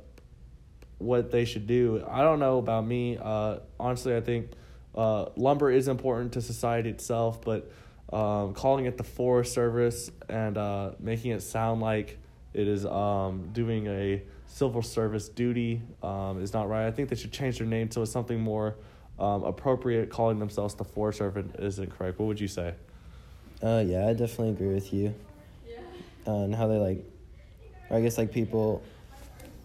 what 0.99 1.31
they 1.31 1.45
should 1.45 1.65
do, 1.65 2.03
I 2.07 2.21
don't 2.21 2.39
know 2.39 2.59
about 2.59 2.85
me. 2.85 3.17
Uh, 3.19 3.59
honestly, 3.79 4.15
I 4.15 4.21
think 4.21 4.51
uh, 4.93 5.27
lumber 5.35 5.71
is 5.71 5.87
important 5.87 6.33
to 6.33 6.41
society 6.41 6.89
itself, 6.89 7.41
but 7.41 7.71
um, 8.11 8.53
calling 8.53 8.85
it 8.85 8.97
the 8.97 9.03
Forest 9.05 9.53
Service 9.53 10.11
and 10.27 10.57
uh, 10.57 10.91
making 10.99 11.31
it 11.31 11.41
sound 11.41 11.81
like 11.81 12.19
it 12.53 12.67
is 12.67 12.85
um, 12.85 13.49
doing 13.53 13.87
a 13.87 14.21
civil 14.47 14.81
service 14.81 15.29
duty 15.29 15.81
um, 16.03 16.43
is 16.43 16.51
not 16.51 16.67
right. 16.67 16.85
I 16.85 16.91
think 16.91 17.07
they 17.07 17.15
should 17.15 17.31
change 17.31 17.59
their 17.59 17.67
name 17.67 17.87
it's 17.89 18.11
something 18.11 18.41
more 18.41 18.75
um, 19.17 19.43
appropriate. 19.43 20.09
Calling 20.09 20.39
themselves 20.39 20.75
the 20.75 20.83
Forest 20.83 21.19
Service 21.19 21.45
isn't 21.57 21.97
correct. 21.97 22.19
What 22.19 22.25
would 22.25 22.41
you 22.41 22.49
say? 22.49 22.73
Uh, 23.63 23.83
yeah, 23.85 24.07
I 24.07 24.13
definitely 24.13 24.49
agree 24.49 24.73
with 24.73 24.93
you. 24.93 25.13
Uh, 26.27 26.43
and 26.43 26.55
how 26.55 26.67
they 26.67 26.77
like, 26.77 27.03
or 27.89 27.97
I 27.97 28.01
guess 28.01 28.17
like 28.17 28.31
people, 28.31 28.83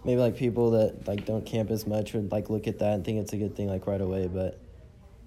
maybe 0.04 0.20
like 0.20 0.36
people 0.36 0.70
that 0.72 1.06
like 1.06 1.26
don't 1.26 1.44
camp 1.44 1.70
as 1.70 1.86
much 1.86 2.14
would 2.14 2.32
like 2.32 2.50
look 2.50 2.66
at 2.66 2.78
that 2.78 2.94
and 2.94 3.04
think 3.04 3.20
it's 3.20 3.32
a 3.32 3.36
good 3.36 3.56
thing 3.56 3.68
like 3.68 3.86
right 3.86 4.00
away, 4.00 4.26
but 4.26 4.58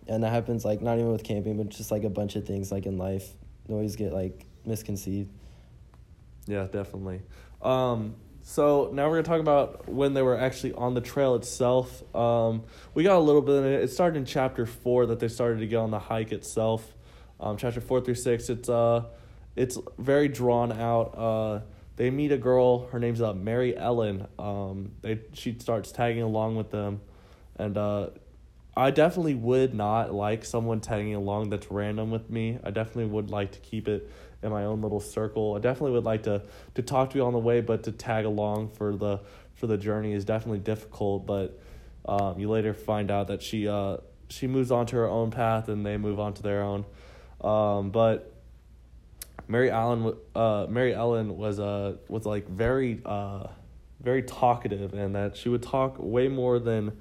and 0.07 0.23
that 0.23 0.31
happens 0.31 0.65
like 0.65 0.81
not 0.81 0.97
even 0.97 1.11
with 1.11 1.23
camping, 1.23 1.57
but 1.57 1.69
just 1.69 1.91
like 1.91 2.03
a 2.03 2.09
bunch 2.09 2.35
of 2.35 2.45
things 2.45 2.71
like 2.71 2.85
in 2.85 2.97
life 2.97 3.27
always 3.73 3.95
get 3.95 4.13
like 4.13 4.45
misconceived. 4.65 5.29
Yeah, 6.47 6.65
definitely. 6.65 7.21
Um, 7.61 8.15
so 8.41 8.89
now 8.93 9.07
we're 9.07 9.21
gonna 9.21 9.23
talk 9.23 9.41
about 9.41 9.87
when 9.87 10.13
they 10.13 10.21
were 10.21 10.37
actually 10.37 10.73
on 10.73 10.93
the 10.93 11.01
trail 11.01 11.35
itself. 11.35 12.03
Um, 12.15 12.63
we 12.93 13.03
got 13.03 13.17
a 13.17 13.19
little 13.19 13.41
bit 13.41 13.55
in 13.57 13.65
it. 13.65 13.83
It 13.83 13.91
started 13.91 14.17
in 14.17 14.25
chapter 14.25 14.65
four 14.65 15.05
that 15.07 15.19
they 15.19 15.27
started 15.27 15.59
to 15.59 15.67
get 15.67 15.77
on 15.77 15.91
the 15.91 15.99
hike 15.99 16.31
itself. 16.31 16.93
Um, 17.39 17.57
chapter 17.57 17.81
four 17.81 18.01
through 18.01 18.15
six, 18.15 18.49
it's 18.49 18.69
uh, 18.69 19.05
it's 19.55 19.77
very 19.97 20.27
drawn 20.27 20.71
out. 20.71 21.17
Uh, 21.17 21.59
they 21.95 22.09
meet 22.09 22.31
a 22.31 22.37
girl. 22.37 22.87
Her 22.87 22.99
name's 22.99 23.21
uh, 23.21 23.33
Mary 23.33 23.77
Ellen. 23.77 24.27
Um, 24.37 24.91
they 25.01 25.19
she 25.33 25.57
starts 25.59 25.91
tagging 25.91 26.23
along 26.23 26.55
with 26.55 26.71
them, 26.71 27.01
and 27.57 27.77
uh, 27.77 28.09
I 28.75 28.91
definitely 28.91 29.35
would 29.35 29.73
not 29.73 30.13
like 30.13 30.45
someone 30.45 30.79
tagging 30.79 31.15
along 31.15 31.49
that's 31.49 31.69
random 31.69 32.11
with 32.11 32.29
me. 32.29 32.59
I 32.63 32.71
definitely 32.71 33.07
would 33.07 33.29
like 33.29 33.51
to 33.53 33.59
keep 33.59 33.87
it 33.87 34.09
in 34.41 34.51
my 34.51 34.65
own 34.65 34.81
little 34.81 35.01
circle. 35.01 35.55
I 35.55 35.59
definitely 35.59 35.91
would 35.91 36.05
like 36.05 36.23
to 36.23 36.43
to 36.75 36.81
talk 36.81 37.09
to 37.11 37.17
you 37.17 37.25
on 37.25 37.33
the 37.33 37.39
way, 37.39 37.61
but 37.61 37.83
to 37.83 37.91
tag 37.91 38.25
along 38.25 38.69
for 38.69 38.95
the 38.95 39.19
for 39.55 39.67
the 39.67 39.77
journey 39.77 40.13
is 40.13 40.23
definitely 40.25 40.59
difficult. 40.59 41.25
But 41.25 41.59
um, 42.05 42.39
you 42.39 42.49
later 42.49 42.73
find 42.73 43.11
out 43.11 43.27
that 43.27 43.41
she 43.41 43.67
uh, 43.67 43.97
she 44.29 44.47
moves 44.47 44.71
on 44.71 44.85
to 44.87 44.95
her 44.95 45.07
own 45.07 45.31
path 45.31 45.67
and 45.67 45.85
they 45.85 45.97
move 45.97 46.19
on 46.19 46.33
to 46.35 46.41
their 46.41 46.61
own. 46.61 46.85
Um, 47.41 47.91
but 47.91 48.33
Mary 49.47 49.71
Ellen 49.71 50.15
uh, 50.35 50.67
Mary 50.69 50.93
Ellen 50.93 51.37
was 51.37 51.59
uh 51.59 51.97
was 52.07 52.25
like 52.25 52.47
very 52.47 53.01
uh 53.05 53.47
very 54.01 54.23
talkative 54.23 54.93
and 54.93 55.15
that 55.15 55.35
she 55.35 55.49
would 55.49 55.63
talk 55.63 55.95
way 55.99 56.27
more 56.27 56.59
than 56.59 56.97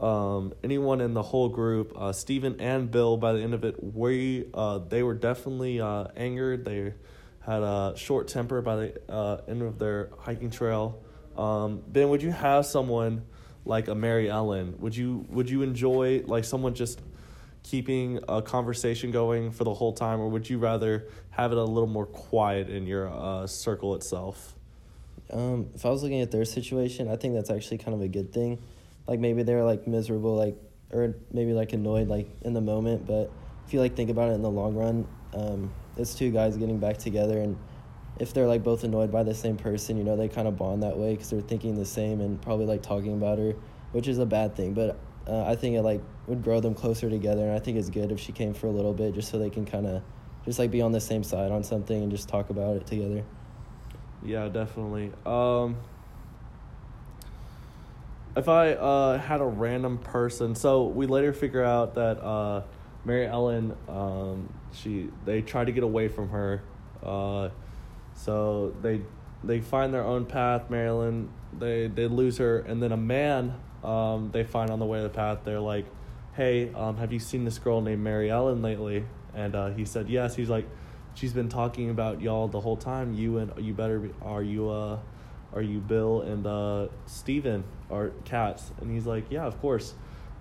um, 0.00 0.54
anyone 0.64 1.02
in 1.02 1.12
the 1.12 1.22
whole 1.22 1.50
group, 1.50 1.92
uh, 1.94 2.12
Stephen 2.12 2.58
and 2.58 2.90
Bill, 2.90 3.18
by 3.18 3.34
the 3.34 3.40
end 3.40 3.52
of 3.52 3.64
it, 3.64 3.82
we 3.82 4.46
uh, 4.54 4.78
they 4.78 5.02
were 5.02 5.14
definitely 5.14 5.80
uh, 5.80 6.06
angered. 6.16 6.64
They 6.64 6.94
had 7.40 7.62
a 7.62 7.92
short 7.96 8.28
temper 8.28 8.62
by 8.62 8.76
the 8.76 9.12
uh, 9.12 9.42
end 9.46 9.60
of 9.62 9.78
their 9.78 10.10
hiking 10.18 10.50
trail. 10.50 11.02
Um, 11.36 11.82
ben, 11.86 12.08
would 12.08 12.22
you 12.22 12.30
have 12.30 12.64
someone 12.64 13.26
like 13.66 13.88
a 13.88 13.94
Mary 13.94 14.30
Ellen? 14.30 14.76
Would 14.78 14.96
you 14.96 15.26
would 15.28 15.50
you 15.50 15.60
enjoy 15.62 16.22
like 16.26 16.44
someone 16.44 16.74
just 16.74 17.00
keeping 17.62 18.20
a 18.28 18.42
conversation 18.42 19.10
going 19.10 19.50
for 19.50 19.64
the 19.64 19.74
whole 19.74 19.92
time, 19.92 20.20
or 20.20 20.28
would 20.28 20.48
you 20.48 20.58
rather 20.58 21.08
have 21.30 21.52
it 21.52 21.58
a 21.58 21.64
little 21.64 21.88
more 21.88 22.06
quiet 22.06 22.68
in 22.68 22.86
your 22.86 23.08
uh, 23.08 23.46
circle 23.46 23.94
itself? 23.94 24.54
Um, 25.32 25.68
if 25.74 25.86
I 25.86 25.90
was 25.90 26.02
looking 26.02 26.20
at 26.20 26.30
their 26.30 26.44
situation, 26.44 27.08
I 27.08 27.16
think 27.16 27.34
that's 27.34 27.50
actually 27.50 27.78
kind 27.78 27.94
of 27.94 28.02
a 28.02 28.08
good 28.08 28.32
thing 28.32 28.58
like 29.10 29.20
maybe 29.20 29.42
they're 29.42 29.64
like 29.64 29.86
miserable 29.86 30.36
like 30.36 30.56
or 30.92 31.14
maybe 31.32 31.52
like 31.52 31.72
annoyed 31.72 32.08
like 32.08 32.28
in 32.42 32.54
the 32.54 32.60
moment 32.60 33.06
but 33.06 33.30
if 33.66 33.74
you 33.74 33.80
like 33.80 33.96
think 33.96 34.08
about 34.08 34.30
it 34.30 34.32
in 34.32 34.42
the 34.42 34.50
long 34.50 34.74
run 34.74 35.06
um, 35.34 35.70
it's 35.96 36.14
two 36.14 36.30
guys 36.30 36.56
getting 36.56 36.78
back 36.78 36.96
together 36.96 37.38
and 37.38 37.58
if 38.18 38.32
they're 38.32 38.46
like 38.46 38.62
both 38.62 38.84
annoyed 38.84 39.10
by 39.10 39.22
the 39.22 39.34
same 39.34 39.56
person 39.56 39.96
you 39.96 40.04
know 40.04 40.16
they 40.16 40.28
kind 40.28 40.48
of 40.48 40.56
bond 40.56 40.82
that 40.82 40.96
way 40.96 41.12
because 41.12 41.28
they're 41.28 41.40
thinking 41.40 41.76
the 41.76 41.84
same 41.84 42.20
and 42.20 42.40
probably 42.40 42.66
like 42.66 42.82
talking 42.82 43.14
about 43.14 43.38
her 43.38 43.54
which 43.92 44.06
is 44.08 44.18
a 44.18 44.26
bad 44.26 44.54
thing 44.54 44.72
but 44.72 44.98
uh, 45.30 45.44
i 45.44 45.54
think 45.54 45.76
it 45.76 45.82
like 45.82 46.02
would 46.26 46.42
grow 46.42 46.60
them 46.60 46.74
closer 46.74 47.08
together 47.08 47.42
and 47.42 47.52
i 47.52 47.58
think 47.58 47.78
it's 47.78 47.90
good 47.90 48.12
if 48.12 48.20
she 48.20 48.32
came 48.32 48.52
for 48.52 48.66
a 48.66 48.70
little 48.70 48.92
bit 48.92 49.14
just 49.14 49.30
so 49.30 49.38
they 49.38 49.50
can 49.50 49.64
kind 49.64 49.86
of 49.86 50.02
just 50.44 50.58
like 50.58 50.70
be 50.70 50.82
on 50.82 50.92
the 50.92 51.00
same 51.00 51.22
side 51.22 51.50
on 51.50 51.62
something 51.62 52.02
and 52.02 52.10
just 52.10 52.28
talk 52.28 52.50
about 52.50 52.76
it 52.76 52.86
together 52.86 53.22
yeah 54.22 54.48
definitely 54.48 55.10
um 55.24 55.76
if 58.36 58.48
I 58.48 58.72
uh, 58.74 59.18
had 59.18 59.40
a 59.40 59.44
random 59.44 59.98
person, 59.98 60.54
so 60.54 60.84
we 60.84 61.06
later 61.06 61.32
figure 61.32 61.64
out 61.64 61.94
that 61.94 62.22
uh, 62.22 62.62
Mary 63.04 63.26
Ellen, 63.26 63.76
um, 63.88 64.52
she 64.72 65.08
they 65.24 65.42
try 65.42 65.64
to 65.64 65.72
get 65.72 65.82
away 65.82 66.08
from 66.08 66.28
her, 66.28 66.62
uh, 67.02 67.48
so 68.14 68.74
they 68.82 69.02
they 69.42 69.60
find 69.60 69.92
their 69.92 70.04
own 70.04 70.26
path. 70.26 70.70
Mary 70.70 70.88
Ellen, 70.88 71.30
they 71.58 71.88
they 71.88 72.06
lose 72.06 72.38
her, 72.38 72.60
and 72.60 72.82
then 72.82 72.92
a 72.92 72.96
man 72.96 73.54
um, 73.84 74.30
they 74.32 74.44
find 74.44 74.70
on 74.70 74.78
the 74.78 74.86
way 74.86 74.98
to 74.98 75.04
the 75.04 75.08
path. 75.08 75.40
They're 75.44 75.60
like, 75.60 75.86
"Hey, 76.34 76.72
um, 76.74 76.96
have 76.96 77.12
you 77.12 77.18
seen 77.18 77.44
this 77.44 77.58
girl 77.58 77.80
named 77.80 78.02
Mary 78.02 78.30
Ellen 78.30 78.62
lately?" 78.62 79.04
And 79.34 79.54
uh, 79.54 79.70
he 79.70 79.84
said, 79.84 80.08
"Yes." 80.08 80.34
He's 80.34 80.50
like, 80.50 80.66
"She's 81.14 81.32
been 81.32 81.48
talking 81.48 81.90
about 81.90 82.20
y'all 82.20 82.48
the 82.48 82.60
whole 82.60 82.76
time. 82.76 83.14
You 83.14 83.38
and 83.38 83.52
you 83.64 83.74
better 83.74 83.98
be, 83.98 84.10
are 84.22 84.42
you 84.42 84.70
uh." 84.70 84.98
are 85.52 85.62
you 85.62 85.80
Bill 85.80 86.22
and 86.22 86.46
uh, 86.46 86.88
Stephen 87.06 87.64
are 87.90 88.10
Katz? 88.24 88.70
And 88.80 88.90
he's 88.90 89.06
like, 89.06 89.30
yeah, 89.30 89.44
of 89.44 89.60
course. 89.60 89.94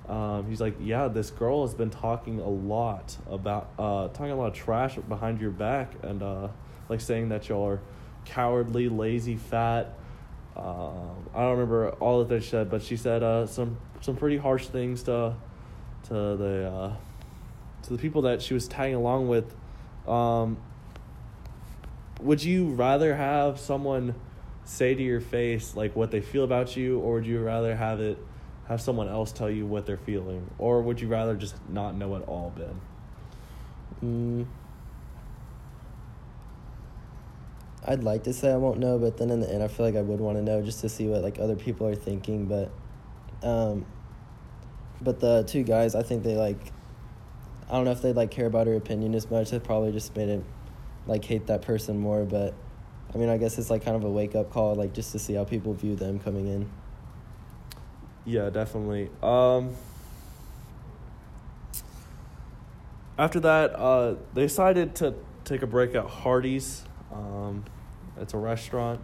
Um, 0.08 0.48
he's 0.50 0.60
like, 0.60 0.76
yeah, 0.80 1.08
this 1.08 1.30
girl 1.30 1.66
has 1.66 1.76
been 1.76 1.90
talking 1.90 2.40
a 2.40 2.50
lot 2.50 3.18
about, 3.30 3.70
uh, 3.78 4.08
talking 4.10 4.32
a 4.32 4.36
lot 4.36 4.48
of 4.48 4.54
trash 4.54 4.96
behind 4.96 5.40
your 5.40 5.52
back 5.52 5.94
and 6.04 6.24
uh, 6.24 6.48
like 6.90 7.02
saying 7.02 7.30
that 7.30 7.48
y'all 7.50 7.68
are 7.68 7.80
cowardly, 8.26 8.90
lazy, 8.90 9.36
fat. 9.36 9.94
Uh, 10.60 10.92
I 11.34 11.42
don't 11.42 11.52
remember 11.52 11.92
all 12.00 12.20
that 12.20 12.28
they 12.30 12.42
said, 12.42 12.70
but 12.70 12.84
she 12.84 12.98
said 12.98 13.24
uh, 13.24 13.48
some 13.48 13.78
some 14.02 14.16
pretty 14.16 14.38
harsh 14.38 14.68
things 14.68 15.04
to 15.04 15.36
to 16.08 16.14
the 16.14 16.70
uh, 16.70 16.94
to 17.84 17.90
the 17.90 17.98
people 17.98 18.24
that 18.24 18.42
she 18.42 18.54
was 18.54 18.68
tagging 18.68 18.96
along 18.96 19.30
with. 19.30 19.56
Um, 20.08 20.58
would 22.22 22.44
you 22.44 22.70
rather 22.70 23.16
have 23.16 23.60
someone? 23.60 24.16
say 24.70 24.94
to 24.94 25.02
your 25.02 25.20
face 25.20 25.76
like 25.76 25.96
what 25.96 26.12
they 26.12 26.22
feel 26.22 26.44
about 26.44 26.78
you 26.78 27.00
or 27.00 27.16
would 27.16 27.26
you 27.26 27.40
rather 27.40 27.76
have 27.76 28.00
it 28.00 28.20
have 28.68 28.80
someone 28.80 29.10
else 29.10 29.32
tell 29.32 29.50
you 29.50 29.66
what 29.66 29.88
they're 29.88 29.98
feeling 29.98 30.48
or 30.60 30.84
would 30.84 31.02
you 31.02 31.08
rather 31.08 31.36
just 31.36 31.56
not 31.70 31.96
know 31.96 32.16
at 32.16 32.22
all 32.28 32.54
ben 32.56 32.82
mm. 34.04 34.46
I'd 37.86 38.04
like 38.04 38.24
to 38.24 38.34
say 38.34 38.52
i 38.52 38.58
won't 38.58 38.80
know 38.80 38.98
but 38.98 39.18
then 39.18 39.30
in 39.30 39.40
the 39.40 39.52
end 39.52 39.64
i 39.64 39.68
feel 39.68 39.86
like 39.86 39.96
i 39.96 40.02
would 40.02 40.20
want 40.20 40.38
to 40.38 40.44
know 40.44 40.62
just 40.62 40.82
to 40.82 40.90
see 40.90 41.08
what 41.08 41.22
like 41.22 41.40
other 41.40 41.56
people 41.56 41.88
are 41.88 41.96
thinking 41.96 42.46
but 42.46 42.72
um 43.48 43.86
but 45.02 45.20
the 45.20 45.44
two 45.44 45.64
guys 45.64 45.96
i 45.96 46.04
think 46.04 46.24
they 46.24 46.36
like 46.36 46.72
i 47.70 47.74
don't 47.74 47.86
know 47.86 47.92
if 47.92 48.02
they 48.02 48.14
like 48.14 48.32
care 48.32 48.48
about 48.48 48.68
her 48.68 48.76
opinion 48.76 49.16
as 49.16 49.30
much 49.32 49.50
they 49.50 49.60
probably 49.60 49.92
just 49.92 50.16
made 50.16 50.30
it 50.30 50.44
like 51.08 51.24
hate 51.24 51.48
that 51.48 51.62
person 51.62 51.98
more 51.98 52.26
but 52.26 52.54
I 53.14 53.18
mean, 53.18 53.30
I 53.30 53.38
guess 53.38 53.58
it's 53.58 53.70
like 53.70 53.84
kind 53.84 53.98
of 53.98 54.04
a 54.04 54.10
wake 54.10 54.36
up 54.36 54.52
call, 54.52 54.76
like 54.76 54.94
just 54.94 55.12
to 55.14 55.20
see 55.20 55.34
how 55.34 55.44
people 55.44 55.74
view 55.74 55.96
them 55.96 56.20
coming 56.20 56.48
in. 56.48 56.70
Yeah, 58.26 58.50
definitely. 58.52 59.10
Um, 59.24 59.76
after 63.18 63.40
that, 63.40 63.76
uh, 63.76 64.16
they 64.36 64.44
decided 64.44 64.96
to 64.96 65.16
take 65.44 65.64
a 65.64 65.68
break 65.68 65.96
at 65.96 66.06
Hardee's. 66.06 66.84
Um, 67.14 67.66
it's 68.20 68.34
a 68.34 68.38
restaurant. 68.38 69.02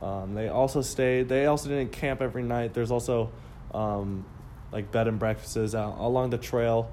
Um, 0.00 0.34
they 0.34 0.48
also 0.48 0.82
stayed. 0.82 1.28
They 1.28 1.46
also 1.46 1.68
didn't 1.68 1.92
camp 1.92 2.20
every 2.20 2.42
night. 2.42 2.74
There's 2.74 2.90
also 2.90 3.30
um, 3.72 4.24
like 4.72 4.90
bed 4.90 5.06
and 5.06 5.18
breakfasts 5.18 5.74
out 5.74 5.98
along 5.98 6.30
the 6.30 6.38
trail. 6.38 6.90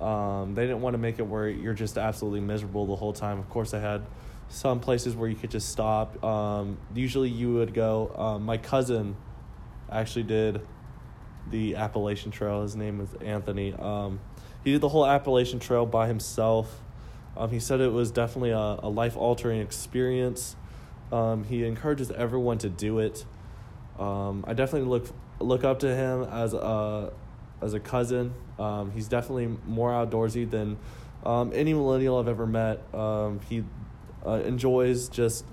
Um, 0.00 0.54
they 0.54 0.62
didn't 0.62 0.80
want 0.80 0.94
to 0.94 0.98
make 0.98 1.18
it 1.18 1.26
where 1.26 1.48
you're 1.48 1.74
just 1.74 1.98
absolutely 1.98 2.40
miserable 2.40 2.86
the 2.86 2.96
whole 2.96 3.12
time. 3.12 3.38
Of 3.38 3.50
course, 3.50 3.72
they 3.72 3.80
had 3.80 4.02
some 4.48 4.80
places 4.80 5.14
where 5.14 5.28
you 5.28 5.36
could 5.36 5.50
just 5.50 5.68
stop. 5.68 6.22
Um, 6.24 6.78
usually 6.94 7.28
you 7.28 7.54
would 7.54 7.74
go. 7.74 8.14
Um, 8.16 8.44
my 8.44 8.56
cousin 8.56 9.16
actually 9.90 10.22
did 10.22 10.66
the 11.50 11.76
Appalachian 11.76 12.30
Trail. 12.30 12.62
His 12.62 12.76
name 12.76 12.98
was 12.98 13.08
Anthony. 13.22 13.74
Um, 13.74 14.20
he 14.64 14.72
did 14.72 14.80
the 14.80 14.88
whole 14.88 15.06
Appalachian 15.06 15.58
Trail 15.58 15.84
by 15.84 16.06
himself. 16.06 16.80
Um, 17.36 17.50
he 17.50 17.60
said 17.60 17.80
it 17.80 17.92
was 17.92 18.10
definitely 18.10 18.50
a, 18.50 18.78
a 18.82 18.88
life 18.88 19.16
altering 19.16 19.60
experience. 19.60 20.56
Um, 21.12 21.44
he 21.44 21.64
encourages 21.64 22.10
everyone 22.10 22.58
to 22.58 22.68
do 22.68 22.98
it. 22.98 23.24
Um, 23.98 24.44
I 24.46 24.54
definitely 24.54 24.88
look 24.88 25.08
look 25.38 25.64
up 25.64 25.80
to 25.80 25.94
him 25.94 26.24
as 26.24 26.54
a 26.54 27.12
as 27.62 27.74
a 27.74 27.80
cousin. 27.80 28.34
Um, 28.58 28.92
he's 28.92 29.08
definitely 29.08 29.56
more 29.66 29.90
outdoorsy 29.90 30.48
than 30.48 30.78
um, 31.24 31.52
any 31.54 31.72
millennial 31.72 32.18
I've 32.18 32.28
ever 32.28 32.46
met. 32.46 32.82
Um, 32.94 33.40
he 33.48 33.64
uh, 34.26 34.42
enjoys 34.44 35.08
just 35.08 35.44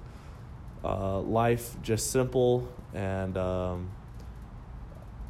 uh, 0.84 1.20
life, 1.20 1.76
just 1.82 2.12
simple, 2.12 2.68
and 2.94 3.38
um, 3.38 3.92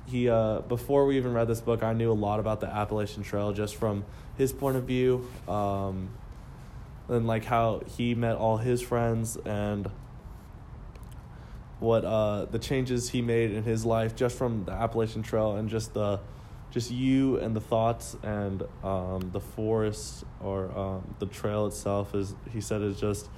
he. 0.05 0.29
Uh, 0.29 0.59
before 0.61 1.05
we 1.05 1.17
even 1.17 1.33
read 1.33 1.47
this 1.47 1.61
book, 1.61 1.83
I 1.83 1.93
knew 1.93 2.11
a 2.11 2.13
lot 2.13 2.39
about 2.39 2.59
the 2.59 2.67
Appalachian 2.67 3.23
Trail 3.23 3.53
just 3.53 3.75
from 3.75 4.05
his 4.37 4.53
point 4.53 4.77
of 4.77 4.83
view, 4.83 5.27
um, 5.47 6.09
and 7.09 7.27
like 7.27 7.45
how 7.45 7.81
he 7.85 8.15
met 8.15 8.35
all 8.35 8.57
his 8.57 8.81
friends 8.81 9.37
and 9.37 9.89
what 11.79 12.03
uh, 12.03 12.45
the 12.45 12.59
changes 12.59 13.09
he 13.09 13.21
made 13.21 13.51
in 13.51 13.63
his 13.63 13.85
life 13.85 14.15
just 14.15 14.37
from 14.37 14.65
the 14.65 14.71
Appalachian 14.71 15.21
Trail 15.21 15.55
and 15.55 15.69
just 15.69 15.93
the 15.93 16.19
just 16.69 16.91
you 16.91 17.37
and 17.37 17.55
the 17.55 17.61
thoughts 17.61 18.15
and 18.23 18.63
um, 18.83 19.29
the 19.31 19.39
forest 19.39 20.25
or 20.41 20.77
um, 20.77 21.15
the 21.19 21.25
trail 21.25 21.65
itself 21.65 22.13
is 22.13 22.35
he 22.51 22.59
said 22.59 22.81
is 22.81 22.99
just 22.99 23.29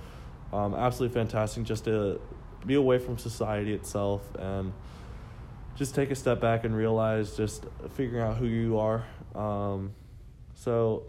um, 0.51 0.73
absolutely 0.73 1.13
fantastic 1.13 1.63
just 1.63 1.85
to 1.85 2.19
be 2.65 2.73
away 2.73 2.97
from 2.97 3.17
society 3.17 3.73
itself 3.73 4.23
and 4.39 4.73
just 5.75 5.95
take 5.95 6.11
a 6.11 6.15
step 6.15 6.41
back 6.41 6.65
and 6.65 6.75
realize 6.75 7.37
just 7.37 7.65
figuring 7.91 8.23
out 8.23 8.35
who 8.35 8.45
you 8.45 8.77
are. 8.79 9.05
Um, 9.35 9.93
so 10.55 11.03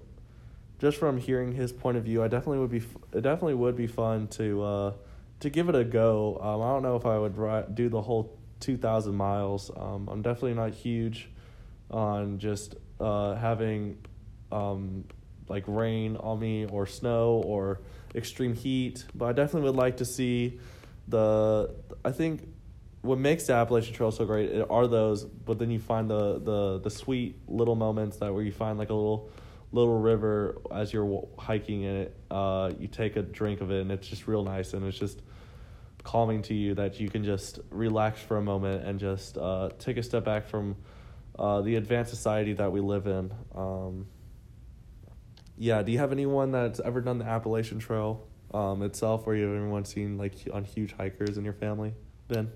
just 0.81 0.99
from 0.99 1.19
hearing 1.19 1.53
his 1.53 1.73
point 1.73 1.97
of 1.97 2.05
view 2.05 2.23
I 2.23 2.29
definitely 2.29 2.59
would 2.59 2.71
be 2.71 2.83
it 3.13 3.23
definitely 3.23 3.55
would 3.55 3.77
be 3.77 3.87
fun 3.87 4.27
to 4.29 4.63
uh, 4.63 4.93
to 5.41 5.51
give 5.51 5.69
it 5.69 5.77
a 5.77 5.85
go 5.85 6.39
um, 6.41 6.61
I 6.61 6.73
don't 6.73 6.83
know 6.83 6.97
if 6.97 7.07
I 7.07 7.19
would 7.19 7.37
ri- 7.37 7.65
do 7.73 7.89
the 7.89 8.03
whole 8.03 8.37
2000 8.61 9.15
miles 9.15 9.71
um, 9.77 10.09
I'm 10.11 10.23
definitely 10.23 10.55
not 10.55 10.73
huge 10.73 11.29
on 11.91 12.39
just 12.39 12.75
uh, 12.99 13.35
having 13.35 13.99
um, 14.53 15.05
like 15.49 15.65
rain 15.67 16.17
on 16.17 16.39
me 16.39 16.67
or 16.67 16.87
snow 16.87 17.43
or 17.45 17.81
extreme 18.15 18.55
heat. 18.55 19.05
But 19.15 19.27
I 19.27 19.33
definitely 19.33 19.69
would 19.71 19.77
like 19.77 19.99
to 19.99 20.05
see 20.05 20.61
the. 21.09 21.75
I 22.05 22.13
think 22.13 22.49
what 23.03 23.19
makes 23.19 23.47
the 23.47 23.55
Appalachian 23.55 23.95
Trail 23.95 24.11
so 24.11 24.25
great 24.25 24.65
are 24.71 24.87
those, 24.87 25.25
but 25.25 25.59
then 25.59 25.71
you 25.71 25.81
find 25.81 26.09
the 26.09 26.39
the 26.39 26.79
the 26.79 26.91
sweet 26.91 27.37
little 27.49 27.75
moments 27.75 28.19
that 28.19 28.33
where 28.33 28.43
you 28.43 28.53
find 28.53 28.79
like 28.79 28.91
a 28.91 28.95
little 28.95 29.31
little 29.73 29.99
river 29.99 30.59
as 30.73 30.93
you're 30.93 31.29
hiking 31.39 31.83
in 31.83 31.97
it. 31.97 32.17
Uh, 32.31 32.73
you 32.79 32.89
take 32.89 33.17
a 33.17 33.23
drink 33.23 33.61
of 33.61 33.71
it 33.71 33.81
and 33.81 33.93
it's 33.93 34.09
just 34.09 34.27
real 34.27 34.43
nice 34.43 34.75
and 34.75 34.85
it's 34.85 34.99
just 34.99 35.21
calming 36.03 36.43
to 36.43 36.55
you 36.55 36.75
that 36.75 36.99
you 36.99 37.09
can 37.09 37.25
just 37.25 37.61
relax 37.71 38.21
for 38.21 38.37
a 38.37 38.43
moment 38.43 38.85
and 38.85 38.99
just 38.99 39.37
uh, 39.39 39.69
take 39.79 39.97
a 39.97 40.03
step 40.03 40.25
back 40.25 40.47
from 40.47 40.77
uh, 41.39 41.61
the 41.61 41.77
advanced 41.77 42.11
society 42.11 42.53
that 42.55 42.73
we 42.73 42.81
live 42.81 43.07
in. 43.07 43.31
Um, 43.55 44.07
yeah, 45.57 45.83
do 45.83 45.93
you 45.93 45.99
have 45.99 46.13
anyone 46.13 46.53
that's 46.53 46.81
ever 46.81 47.01
done 47.01 47.19
the 47.19 47.27
Appalachian 47.27 47.79
Trail 47.79 48.27
um, 48.53 48.83
itself, 48.83 49.27
or 49.27 49.35
you 49.35 49.47
have 49.47 49.57
anyone 49.61 49.85
seen 49.85 50.17
like 50.17 50.35
on 50.53 50.65
huge 50.65 50.93
hikers 50.93 51.37
in 51.37 51.45
your 51.45 51.53
family? 51.53 51.95
Ben. 52.29 52.51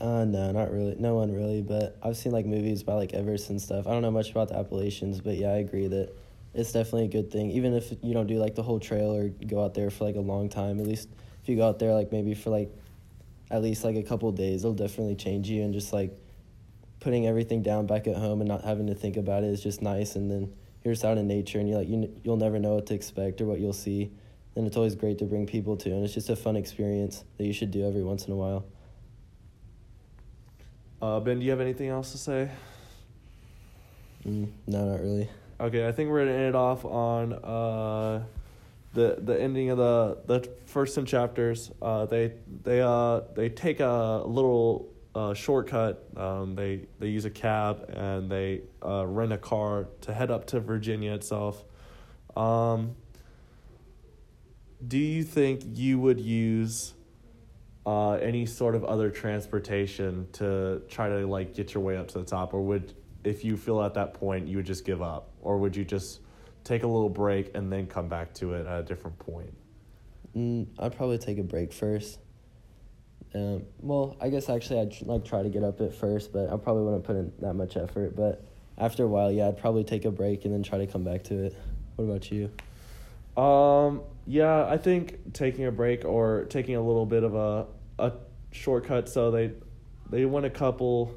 Uh, 0.00 0.24
no, 0.24 0.50
not 0.50 0.72
really. 0.72 0.96
No 0.98 1.14
one 1.14 1.32
really, 1.32 1.62
but 1.62 1.96
I've 2.02 2.16
seen 2.16 2.32
like 2.32 2.46
movies 2.46 2.82
about 2.82 2.96
like 2.96 3.12
Everest 3.12 3.50
and 3.50 3.60
stuff. 3.60 3.86
I 3.86 3.90
don't 3.90 4.02
know 4.02 4.10
much 4.10 4.30
about 4.30 4.48
the 4.48 4.56
Appalachians, 4.56 5.20
but 5.20 5.36
yeah, 5.36 5.50
I 5.50 5.56
agree 5.56 5.86
that 5.86 6.12
it's 6.54 6.72
definitely 6.72 7.06
a 7.06 7.08
good 7.08 7.30
thing. 7.30 7.50
Even 7.50 7.74
if 7.74 7.92
you 8.02 8.14
don't 8.14 8.26
do 8.26 8.38
like 8.38 8.54
the 8.54 8.62
whole 8.62 8.78
trail 8.78 9.14
or 9.14 9.28
go 9.28 9.64
out 9.64 9.74
there 9.74 9.90
for 9.90 10.04
like 10.04 10.16
a 10.16 10.20
long 10.20 10.48
time, 10.48 10.78
at 10.80 10.86
least 10.86 11.08
if 11.42 11.48
you 11.48 11.56
go 11.56 11.66
out 11.68 11.78
there 11.78 11.92
like 11.92 12.12
maybe 12.12 12.34
for 12.34 12.50
like 12.50 12.70
at 13.50 13.62
least 13.62 13.84
like 13.84 13.96
a 13.96 14.02
couple 14.02 14.30
days, 14.32 14.64
it'll 14.64 14.74
definitely 14.74 15.16
change 15.16 15.48
you 15.48 15.62
and 15.62 15.74
just 15.74 15.92
like 15.92 16.16
putting 17.00 17.26
everything 17.26 17.62
down 17.62 17.86
back 17.86 18.06
at 18.06 18.16
home 18.16 18.40
and 18.40 18.48
not 18.48 18.64
having 18.64 18.86
to 18.86 18.94
think 18.94 19.16
about 19.16 19.42
it 19.42 19.48
is 19.48 19.62
just 19.62 19.82
nice. 19.82 20.14
And 20.14 20.30
then 20.30 20.52
you're 20.84 20.94
just 20.94 21.04
out 21.04 21.18
in 21.18 21.26
nature 21.26 21.58
and 21.58 21.68
you're 21.68 21.78
like 21.78 21.88
you 21.88 22.12
you'll 22.22 22.36
never 22.36 22.58
know 22.58 22.76
what 22.76 22.86
to 22.86 22.94
expect 22.94 23.40
or 23.40 23.46
what 23.46 23.58
you'll 23.58 23.72
see. 23.72 24.12
And 24.56 24.66
it's 24.68 24.76
always 24.76 24.94
great 24.94 25.18
to 25.18 25.24
bring 25.24 25.46
people 25.46 25.76
to, 25.78 25.90
and 25.90 26.04
it's 26.04 26.14
just 26.14 26.30
a 26.30 26.36
fun 26.36 26.54
experience 26.54 27.24
that 27.38 27.44
you 27.44 27.52
should 27.52 27.72
do 27.72 27.84
every 27.84 28.04
once 28.04 28.26
in 28.26 28.32
a 28.32 28.36
while. 28.36 28.64
Uh, 31.02 31.18
ben, 31.18 31.40
do 31.40 31.44
you 31.44 31.50
have 31.50 31.60
anything 31.60 31.88
else 31.88 32.12
to 32.12 32.18
say? 32.18 32.50
Mm, 34.24 34.48
no, 34.68 34.92
not 34.92 35.00
really. 35.00 35.28
Okay, 35.60 35.86
I 35.86 35.92
think 35.92 36.10
we're 36.10 36.24
gonna 36.24 36.36
end 36.36 36.48
it 36.48 36.54
off 36.56 36.84
on 36.84 37.32
uh, 37.32 38.24
the 38.92 39.18
the 39.20 39.40
ending 39.40 39.70
of 39.70 39.78
the 39.78 40.18
the 40.26 40.48
first 40.66 40.96
ten 40.96 41.06
chapters. 41.06 41.70
Uh, 41.80 42.06
they 42.06 42.32
they 42.64 42.80
uh 42.80 43.20
they 43.36 43.48
take 43.48 43.78
a 43.78 44.22
little 44.26 44.88
uh, 45.14 45.32
shortcut. 45.32 46.04
Um, 46.16 46.56
they 46.56 46.86
they 46.98 47.06
use 47.06 47.24
a 47.24 47.30
cab 47.30 47.88
and 47.90 48.28
they 48.28 48.62
uh, 48.84 49.06
rent 49.06 49.32
a 49.32 49.38
car 49.38 49.86
to 50.02 50.12
head 50.12 50.30
up 50.30 50.46
to 50.48 50.60
Virginia 50.60 51.12
itself. 51.12 51.64
Um, 52.36 52.96
do 54.86 54.98
you 54.98 55.22
think 55.22 55.62
you 55.74 56.00
would 56.00 56.18
use 56.18 56.94
uh, 57.86 58.14
any 58.14 58.44
sort 58.44 58.74
of 58.74 58.84
other 58.84 59.08
transportation 59.08 60.26
to 60.32 60.82
try 60.88 61.08
to 61.08 61.26
like 61.28 61.54
get 61.54 61.74
your 61.74 61.82
way 61.84 61.96
up 61.96 62.08
to 62.08 62.18
the 62.18 62.24
top, 62.24 62.54
or 62.54 62.60
would 62.60 62.92
if 63.24 63.44
you 63.44 63.56
feel 63.56 63.82
at 63.82 63.94
that 63.94 64.14
point 64.14 64.46
you 64.46 64.58
would 64.58 64.66
just 64.66 64.84
give 64.84 65.02
up, 65.02 65.30
or 65.42 65.58
would 65.58 65.74
you 65.74 65.84
just 65.84 66.20
take 66.62 66.82
a 66.82 66.86
little 66.86 67.08
break 67.08 67.54
and 67.54 67.72
then 67.72 67.86
come 67.86 68.08
back 68.08 68.32
to 68.34 68.54
it 68.54 68.66
at 68.66 68.80
a 68.80 68.82
different 68.82 69.18
point? 69.18 69.54
Mm, 70.36 70.66
I'd 70.78 70.96
probably 70.96 71.18
take 71.18 71.38
a 71.38 71.42
break 71.42 71.72
first. 71.72 72.18
Um, 73.34 73.64
well, 73.80 74.16
I 74.20 74.28
guess 74.28 74.48
actually 74.48 74.80
I'd 74.80 75.02
like 75.02 75.24
try 75.24 75.42
to 75.42 75.48
get 75.48 75.64
up 75.64 75.80
at 75.80 75.94
first, 75.94 76.32
but 76.32 76.50
I 76.50 76.56
probably 76.56 76.84
wouldn't 76.84 77.04
put 77.04 77.16
in 77.16 77.32
that 77.40 77.54
much 77.54 77.76
effort. 77.76 78.14
But 78.14 78.44
after 78.78 79.04
a 79.04 79.08
while, 79.08 79.30
yeah, 79.30 79.48
I'd 79.48 79.58
probably 79.58 79.84
take 79.84 80.04
a 80.04 80.10
break 80.10 80.44
and 80.44 80.54
then 80.54 80.62
try 80.62 80.78
to 80.78 80.86
come 80.86 81.04
back 81.04 81.24
to 81.24 81.44
it. 81.44 81.56
What 81.96 82.04
about 82.04 82.30
you? 82.30 82.50
Um, 83.40 84.02
yeah, 84.26 84.66
I 84.66 84.76
think 84.76 85.32
taking 85.32 85.66
a 85.66 85.72
break 85.72 86.04
or 86.04 86.44
taking 86.44 86.76
a 86.76 86.80
little 86.80 87.06
bit 87.06 87.24
of 87.24 87.34
a 87.34 87.66
a 87.98 88.12
shortcut. 88.52 89.08
So 89.08 89.30
they 89.30 89.52
they 90.10 90.24
went 90.24 90.46
a 90.46 90.50
couple 90.50 91.14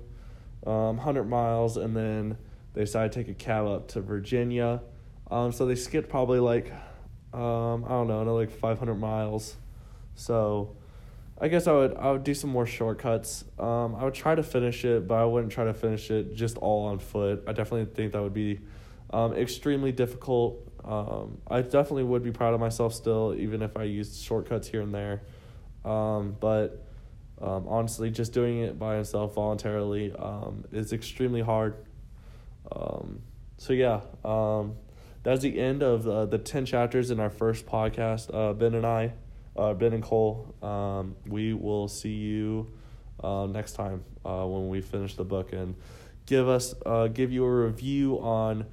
um, 0.65 0.97
hundred 0.97 1.25
miles 1.25 1.77
and 1.77 1.95
then 1.95 2.37
they 2.73 2.81
decided 2.81 3.11
to 3.11 3.23
take 3.23 3.29
a 3.29 3.33
cab 3.33 3.67
up 3.67 3.87
to 3.89 4.01
Virginia. 4.01 4.81
Um, 5.29 5.51
so 5.51 5.65
they 5.65 5.75
skipped 5.75 6.09
probably 6.09 6.39
like 6.39 6.71
um, 7.33 7.85
I 7.85 7.89
don't 7.89 8.07
know, 8.07 8.21
another 8.21 8.31
like 8.31 8.51
five 8.51 8.79
hundred 8.79 8.95
miles. 8.95 9.55
So 10.15 10.75
I 11.39 11.49
guess 11.49 11.67
I 11.67 11.71
would 11.73 11.95
I 11.95 12.11
would 12.11 12.23
do 12.23 12.33
some 12.33 12.49
more 12.49 12.65
shortcuts. 12.65 13.45
Um, 13.59 13.95
I 13.95 14.03
would 14.03 14.13
try 14.13 14.35
to 14.35 14.43
finish 14.43 14.85
it, 14.85 15.07
but 15.07 15.15
I 15.15 15.25
wouldn't 15.25 15.51
try 15.51 15.65
to 15.65 15.73
finish 15.73 16.09
it 16.09 16.35
just 16.35 16.57
all 16.57 16.85
on 16.85 16.99
foot. 16.99 17.43
I 17.47 17.53
definitely 17.53 17.93
think 17.93 18.13
that 18.13 18.21
would 18.21 18.33
be 18.33 18.59
um, 19.11 19.33
extremely 19.33 19.91
difficult. 19.91 20.63
Um, 20.83 21.39
I 21.47 21.61
definitely 21.61 22.05
would 22.05 22.23
be 22.23 22.31
proud 22.31 22.53
of 22.53 22.59
myself 22.59 22.93
still, 22.93 23.35
even 23.37 23.61
if 23.61 23.77
I 23.77 23.83
used 23.83 24.23
shortcuts 24.23 24.67
here 24.67 24.81
and 24.81 24.93
there. 24.93 25.21
Um, 25.85 26.35
but 26.39 26.86
um, 27.41 27.67
honestly, 27.67 28.09
just 28.09 28.33
doing 28.33 28.59
it 28.59 28.79
by 28.79 28.97
myself 28.97 29.35
voluntarily 29.35 30.13
um, 30.13 30.65
is 30.71 30.93
extremely 30.93 31.41
hard. 31.41 31.75
Um, 32.71 33.21
so 33.57 33.73
yeah, 33.73 34.01
um, 34.25 34.75
that's 35.23 35.41
the 35.41 35.59
end 35.59 35.83
of 35.83 36.07
uh, 36.07 36.25
the 36.25 36.37
ten 36.37 36.65
chapters 36.65 37.11
in 37.11 37.19
our 37.19 37.29
first 37.29 37.65
podcast. 37.65 38.33
Uh, 38.33 38.53
ben 38.53 38.73
and 38.73 38.85
I 38.85 39.13
uh, 39.57 39.73
Ben 39.73 39.93
and 39.93 40.03
Cole. 40.03 40.53
Um, 40.61 41.15
we 41.25 41.53
will 41.53 41.87
see 41.87 42.13
you 42.13 42.71
uh, 43.23 43.47
next 43.47 43.73
time 43.73 44.03
uh, 44.23 44.45
when 44.45 44.69
we 44.69 44.81
finish 44.81 45.15
the 45.15 45.25
book 45.25 45.53
and 45.53 45.75
give 46.25 46.47
us 46.47 46.75
uh, 46.85 47.07
give 47.07 47.31
you 47.31 47.43
a 47.43 47.65
review 47.65 48.19
on 48.19 48.65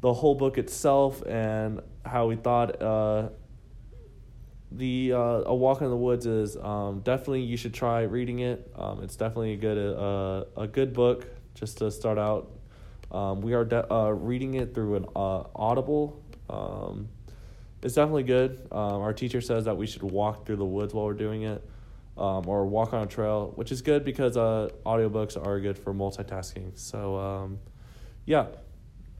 the 0.00 0.12
whole 0.12 0.34
book 0.34 0.58
itself 0.58 1.22
and 1.26 1.80
how 2.04 2.26
we 2.26 2.36
thought. 2.36 2.80
The 4.76 5.12
uh, 5.12 5.42
A 5.46 5.54
Walk 5.54 5.82
in 5.82 5.90
the 5.90 5.96
Woods 5.96 6.24
is 6.24 6.56
um, 6.56 7.00
definitely 7.00 7.42
you 7.42 7.56
should 7.56 7.74
try 7.74 8.02
reading 8.02 8.38
it. 8.38 8.72
Um, 8.74 9.02
it's 9.02 9.16
definitely 9.16 9.52
a 9.52 9.56
good 9.56 9.78
uh, 9.78 10.44
a 10.56 10.66
good 10.66 10.94
book 10.94 11.26
just 11.54 11.78
to 11.78 11.90
start 11.90 12.18
out. 12.18 12.50
Um, 13.10 13.42
we 13.42 13.52
are 13.52 13.64
de- 13.64 13.92
uh, 13.92 14.08
reading 14.10 14.54
it 14.54 14.74
through 14.74 14.96
an 14.96 15.06
uh, 15.14 15.44
Audible. 15.54 16.22
Um, 16.48 17.08
it's 17.82 17.94
definitely 17.94 18.22
good. 18.22 18.66
Um, 18.72 19.02
our 19.02 19.12
teacher 19.12 19.40
says 19.40 19.66
that 19.66 19.76
we 19.76 19.86
should 19.86 20.02
walk 20.02 20.46
through 20.46 20.56
the 20.56 20.64
woods 20.64 20.94
while 20.94 21.04
we're 21.04 21.12
doing 21.14 21.42
it, 21.42 21.62
um, 22.16 22.48
or 22.48 22.64
walk 22.64 22.94
on 22.94 23.02
a 23.02 23.06
trail, 23.06 23.52
which 23.56 23.72
is 23.72 23.82
good 23.82 24.04
because 24.04 24.36
uh, 24.36 24.70
audiobooks 24.86 25.36
are 25.36 25.60
good 25.60 25.78
for 25.78 25.92
multitasking. 25.92 26.78
So, 26.78 27.16
um, 27.16 27.58
yeah. 28.24 28.46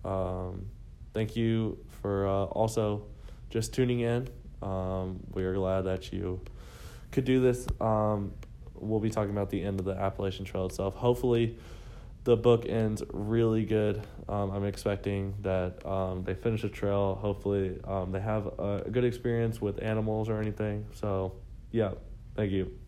Um, 0.05 0.67
thank 1.13 1.37
you 1.37 1.79
for 2.01 2.27
uh, 2.27 2.45
also 2.45 3.05
just 3.51 3.75
tuning 3.75 4.01
in. 4.01 4.29
Um, 4.63 5.21
we 5.33 5.45
are 5.45 5.55
glad 5.55 5.83
that 5.83 6.13
you 6.13 6.41
could 7.11 7.25
do 7.25 7.41
this. 7.41 7.67
Um, 7.81 8.33
we'll 8.75 9.01
be 9.01 9.11
talking 9.11 9.31
about 9.31 9.51
the 9.51 9.63
end 9.63 9.81
of 9.81 9.87
the 9.87 9.93
Appalachian 9.93 10.45
Trail 10.45 10.67
itself. 10.67 10.95
Hopefully, 10.95 11.57
the 12.25 12.37
book 12.37 12.67
ends 12.69 13.03
really 13.13 13.65
good. 13.65 14.03
Um, 14.29 14.51
I'm 14.51 14.65
expecting 14.65 15.35
that 15.43 15.85
um, 15.87 16.23
they 16.25 16.35
finish 16.35 16.63
the 16.63 16.69
trail. 16.69 17.17
Hopefully, 17.21 17.79
um, 17.85 18.13
they 18.13 18.21
have 18.21 18.47
a, 18.59 18.83
a 18.87 18.91
good 18.91 19.05
experience 19.05 19.61
with 19.61 19.83
animals 19.83 20.29
or 20.29 20.41
anything. 20.41 20.87
So, 20.95 21.35
yeah, 21.71 21.93
thank 22.37 22.53
you. 22.53 22.82